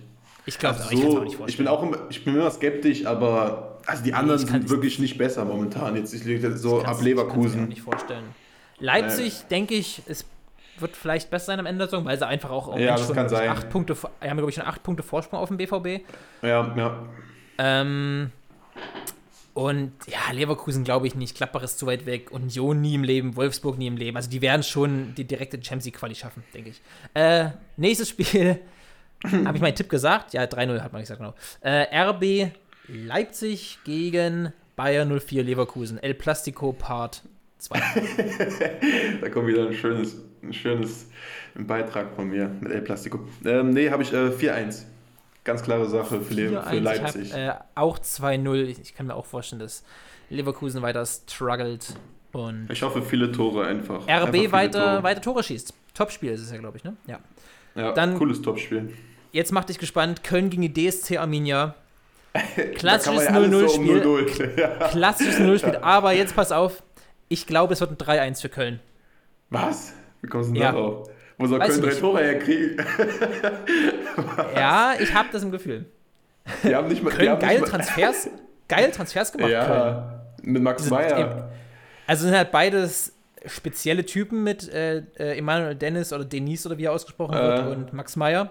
[0.47, 1.49] Ich glaube Also auch, ich kann es so, auch nicht vorstellen.
[1.51, 4.99] ich bin auch immer, ich bin immer skeptisch, aber also die anderen sind nicht- wirklich
[4.99, 5.95] nicht besser momentan.
[5.95, 7.69] Jetzt ich das so ab Ich kann es mir auch Leverkusen.
[7.69, 8.25] nicht vorstellen.
[8.81, 10.25] Leipzig, denke ich, es
[10.81, 13.15] wird vielleicht besser sein am Ende der Saison, weil sie einfach auch Ja, das schon
[13.15, 13.49] kann sein.
[13.49, 16.05] acht Punkte, haben glaube ich schon acht Punkte Vorsprung auf dem BVB.
[16.43, 17.03] Ja, ja.
[17.59, 18.31] Ähm,
[19.53, 21.37] und ja, Leverkusen glaube ich nicht.
[21.37, 22.31] Gladbach ist zu weit weg.
[22.31, 23.37] Union nie im Leben.
[23.37, 24.17] Wolfsburg nie im Leben.
[24.17, 26.81] Also die werden schon die direkte Champions League Quali schaffen, denke ich.
[27.15, 28.61] Äh, nächstes Spiel.
[29.45, 30.33] Habe ich meinen Tipp gesagt?
[30.33, 31.35] Ja, 3-0 hat man gesagt, genau.
[31.61, 32.53] Äh, RB
[32.89, 35.99] Leipzig gegen Bayern 04 Leverkusen.
[36.03, 37.23] El Plastico Part
[37.61, 37.81] 2.
[39.21, 41.07] Da kommt wieder ein schönes, ein schönes
[41.55, 43.21] Beitrag von mir mit El Plastico.
[43.45, 44.85] Ähm, nee, habe ich äh, 4-1.
[45.45, 46.69] Ganz klare Sache für, Le 4-1.
[46.71, 47.23] für Leipzig.
[47.23, 48.55] Ich habe äh, auch 2-0.
[48.65, 49.85] Ich, ich kann mir auch vorstellen, dass
[50.29, 51.95] Leverkusen weiter struggelt
[52.33, 54.07] und ich hoffe, viele Tore einfach.
[54.07, 55.03] einfach RB viele weiter, Tore.
[55.03, 55.75] weiter Tore schießt.
[55.95, 56.97] Topspiel ist es ja, glaube ich, ne?
[57.07, 57.19] Ja.
[57.75, 58.93] Ja, dann- cooles Topspiel.
[59.33, 60.25] Jetzt mach dich gespannt.
[60.25, 61.75] Köln gegen die DSC Arminia.
[62.75, 64.57] Klassisches Da kann man ja alles so um 0-0-Spiel.
[64.57, 64.61] 0-0.
[64.61, 64.89] Ja.
[64.89, 65.77] Klassisches 0-0-Spiel.
[65.83, 66.83] Aber jetzt pass auf.
[67.33, 68.81] Ich glaube, es wird ein 3-1 für Köln.
[69.51, 69.95] Was?
[70.21, 70.73] Wie kommst du denn Ja.
[70.73, 71.09] darauf?
[71.39, 72.01] Wo soll Weiß Köln ich drei.
[72.01, 72.85] Tore herkriegen?
[74.55, 75.87] Ja, ich habe das im Gefühl.
[76.65, 77.11] Die haben nicht mal.
[77.11, 78.29] Köln geile nicht mal, Transfers.
[78.69, 79.51] Geile Transfers gemacht.
[79.51, 79.63] Köln.
[79.63, 81.51] Ja, mit Max Sind Meyer.
[82.07, 83.13] Also sind halt beides
[83.47, 87.71] spezielle Typen mit äh, äh, Emanuel Dennis oder Denise oder wie er ausgesprochen wird Äh.
[87.71, 88.51] und Max Meyer.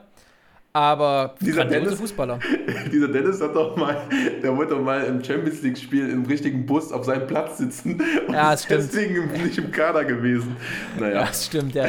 [0.71, 2.37] Aber Dieser Dennis- Fußballer.
[2.91, 3.97] Dieser Dennis hat doch mal,
[4.43, 8.33] der wollte doch mal im Champions League-Spiel im richtigen Bus auf seinem Platz sitzen und
[8.33, 8.93] Ja, ist das stimmt.
[8.93, 10.55] deswegen nicht im Kader gewesen.
[10.99, 11.87] Naja, Das stimmt, ja.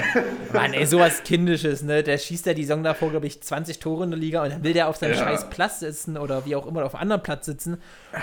[0.55, 2.03] Mann, ey, sowas Kindisches, ne?
[2.03, 4.65] Der schießt ja die Saison davor, glaube ich, 20 Tore in der Liga und dann
[4.65, 5.19] will der auf seinem Ja.
[5.19, 7.77] scheiß Platz sitzen oder wie auch immer auf einem anderen Platz sitzen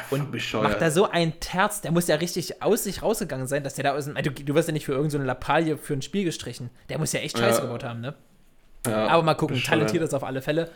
[0.10, 0.64] und bescheuert.
[0.64, 1.82] macht da so ein Terz.
[1.82, 4.16] Der muss ja richtig aus sich rausgegangen sein, dass der da aus dem.
[4.16, 6.72] Du, du wirst ja nicht für irgendeine so eine Lappalie für ein Spiel gestrichen.
[6.90, 7.66] Der muss ja echt Scheiße Ja.
[7.66, 8.16] gebaut haben, ne?
[8.88, 10.70] Ja, Aber mal gucken, talentiert ist auf alle Fälle.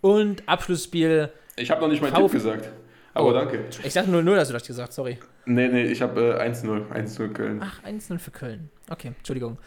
[0.00, 1.30] Und Abschlussspiel.
[1.56, 2.68] Ich habe noch nicht meinen Tipp gesagt.
[3.14, 3.32] Aber Oh.
[3.32, 3.64] danke.
[3.82, 5.18] Ich dachte 0-0, hast du das gesagt, sorry.
[5.44, 6.88] Nee, nee, ich habe äh, 1-0.
[6.92, 7.60] 1-0 Köln.
[7.64, 8.70] Ach, 1-0 für Köln.
[8.90, 9.58] Okay, Entschuldigung.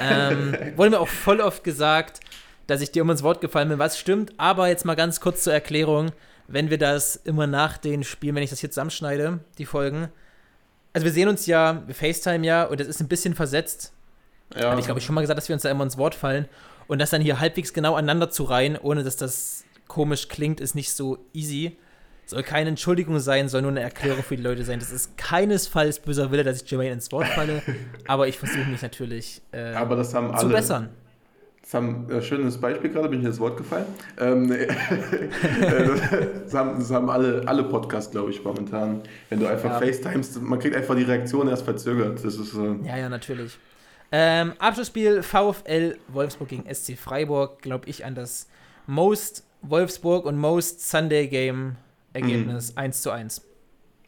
[0.00, 2.20] Ähm, wurde mir auch voll oft gesagt,
[2.66, 5.42] dass ich dir um ins Wort gefallen bin, was stimmt, aber jetzt mal ganz kurz
[5.42, 6.12] zur Erklärung,
[6.46, 10.08] wenn wir das immer nach den Spielen, wenn ich das hier zusammenschneide, die Folgen.
[10.92, 13.92] Also wir sehen uns ja, wir FaceTime ja und das ist ein bisschen versetzt.
[14.54, 16.14] Ja, Habe ich glaube ich schon mal gesagt, dass wir uns da immer ins Wort
[16.14, 16.46] fallen
[16.88, 20.74] und das dann hier halbwegs genau aneinander zu reihen, ohne dass das komisch klingt, ist
[20.74, 21.76] nicht so easy.
[22.26, 24.80] Soll keine Entschuldigung sein, soll nur eine Erklärung für die Leute sein.
[24.80, 27.62] Das ist keinesfalls böser Wille, dass ich Jermaine ins Wort falle,
[28.06, 30.54] aber ich versuche mich natürlich äh, aber das haben zu alle.
[30.54, 30.88] bessern.
[31.62, 33.84] Das haben ein schönes Beispiel gerade, bin ich ins Wort gefallen.
[34.18, 34.66] Ähm, nee.
[36.44, 39.02] das haben, das haben alle, alle Podcasts, glaube ich, momentan.
[39.28, 39.86] Wenn du einfach Ja.
[39.86, 42.24] FaceTimest, man kriegt einfach die Reaktion erst verzögert.
[42.24, 43.58] Das ist äh, Ja, ja, natürlich.
[44.10, 48.48] Ähm, Abschlussspiel VfL Wolfsburg gegen SC Freiburg, glaube ich, an das
[48.86, 51.76] Most Wolfsburg und Most Sunday Game
[52.12, 53.42] Ergebnis 1 zu 1.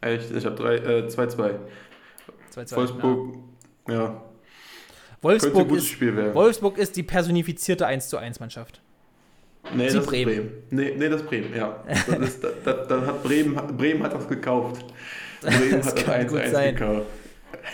[0.01, 1.55] echt, ich habe drei, äh, 2-2.
[2.51, 3.36] 2 zu 1, Wolfsburg,
[3.88, 3.94] ja.
[3.94, 4.07] Ja.
[4.07, 4.20] Ein
[5.22, 6.34] Wolfsburg, gutes ist, Spiel werden.
[6.34, 8.80] Wolfsburg ist die personifizierte 1 zu 1 Mannschaft.
[9.74, 10.30] Nee, Sie das Bremen.
[10.30, 10.53] ist Bremen.
[10.70, 11.84] Nee, nee, das ist Bremen, ja.
[11.86, 14.86] Das ist, das, das, das hat Bremen, Bremen hat das gekauft.
[15.42, 16.74] Bremen Das hat das kann gut 1-1 sein.
[16.74, 17.07] gekauft.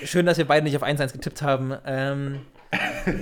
[0.05, 1.75] Schön, dass wir beide nicht auf 1-1 getippt haben.
[1.87, 2.41] Ähm,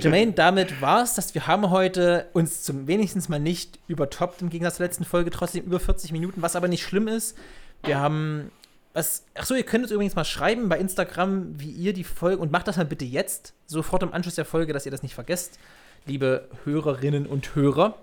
[0.01, 4.51] Jermaine, damit war es, dass wir haben heute uns zum wenigstens mal nicht übertoppt im
[4.51, 7.37] Gegensatz zur letzten Folge, trotzdem über 40 Minuten, was aber nicht schlimm ist.
[7.83, 8.51] Wir haben
[8.95, 9.25] was.
[9.35, 12.67] Achso, ihr könnt uns übrigens mal schreiben bei Instagram, wie ihr die Folge und macht
[12.69, 15.59] das mal bitte jetzt, sofort im Anschluss der Folge, dass ihr das nicht vergesst,
[16.07, 17.99] liebe Hörerinnen und Hörer.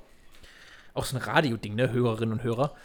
[0.93, 1.91] Auch so ein Radio-Ding, ne?
[1.91, 2.75] Hörerinnen und Hörer.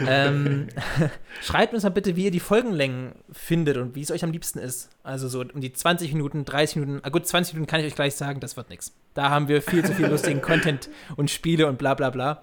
[0.00, 0.68] ähm,
[1.42, 4.58] schreibt uns mal bitte, wie ihr die Folgenlängen findet und wie es euch am liebsten
[4.58, 4.90] ist.
[5.02, 7.00] Also so um die 20 Minuten, 30 Minuten.
[7.02, 8.92] Ah gut, 20 Minuten kann ich euch gleich sagen, das wird nichts.
[9.14, 12.42] Da haben wir viel zu viel lustigen Content und Spiele und bla bla bla.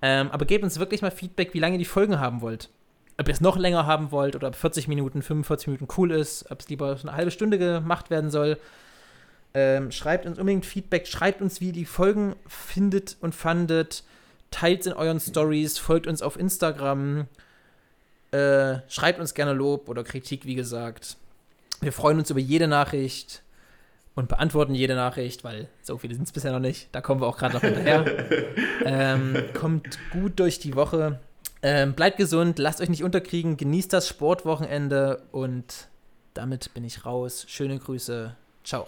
[0.00, 2.70] Ähm, aber gebt uns wirklich mal Feedback, wie lange ihr die Folgen haben wollt.
[3.16, 6.50] Ob ihr es noch länger haben wollt oder ob 40 Minuten, 45 Minuten cool ist,
[6.50, 8.58] ob es lieber so eine halbe Stunde gemacht werden soll.
[9.54, 14.02] Ähm, schreibt uns unbedingt Feedback, schreibt uns, wie ihr die Folgen findet und fandet.
[14.54, 17.26] Teilt in euren Stories, folgt uns auf Instagram.
[18.30, 21.16] Äh, schreibt uns gerne Lob oder Kritik, wie gesagt.
[21.80, 23.42] Wir freuen uns über jede Nachricht
[24.14, 26.86] und beantworten jede Nachricht, weil so viele sind es bisher noch nicht.
[26.92, 28.04] Da kommen wir auch gerade noch hinterher.
[28.84, 31.18] ähm, kommt gut durch die Woche.
[31.60, 35.88] Ähm, bleibt gesund, lasst euch nicht unterkriegen, genießt das Sportwochenende und
[36.32, 37.44] damit bin ich raus.
[37.48, 38.36] Schöne Grüße.
[38.62, 38.86] Ciao.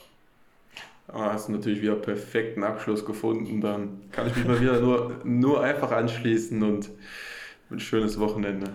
[1.09, 3.61] Ah, hast du natürlich wieder perfekten Abschluss gefunden.
[3.61, 6.91] Dann kann ich mich mal wieder nur, nur einfach anschließen und
[7.71, 8.71] ein schönes Wochenende.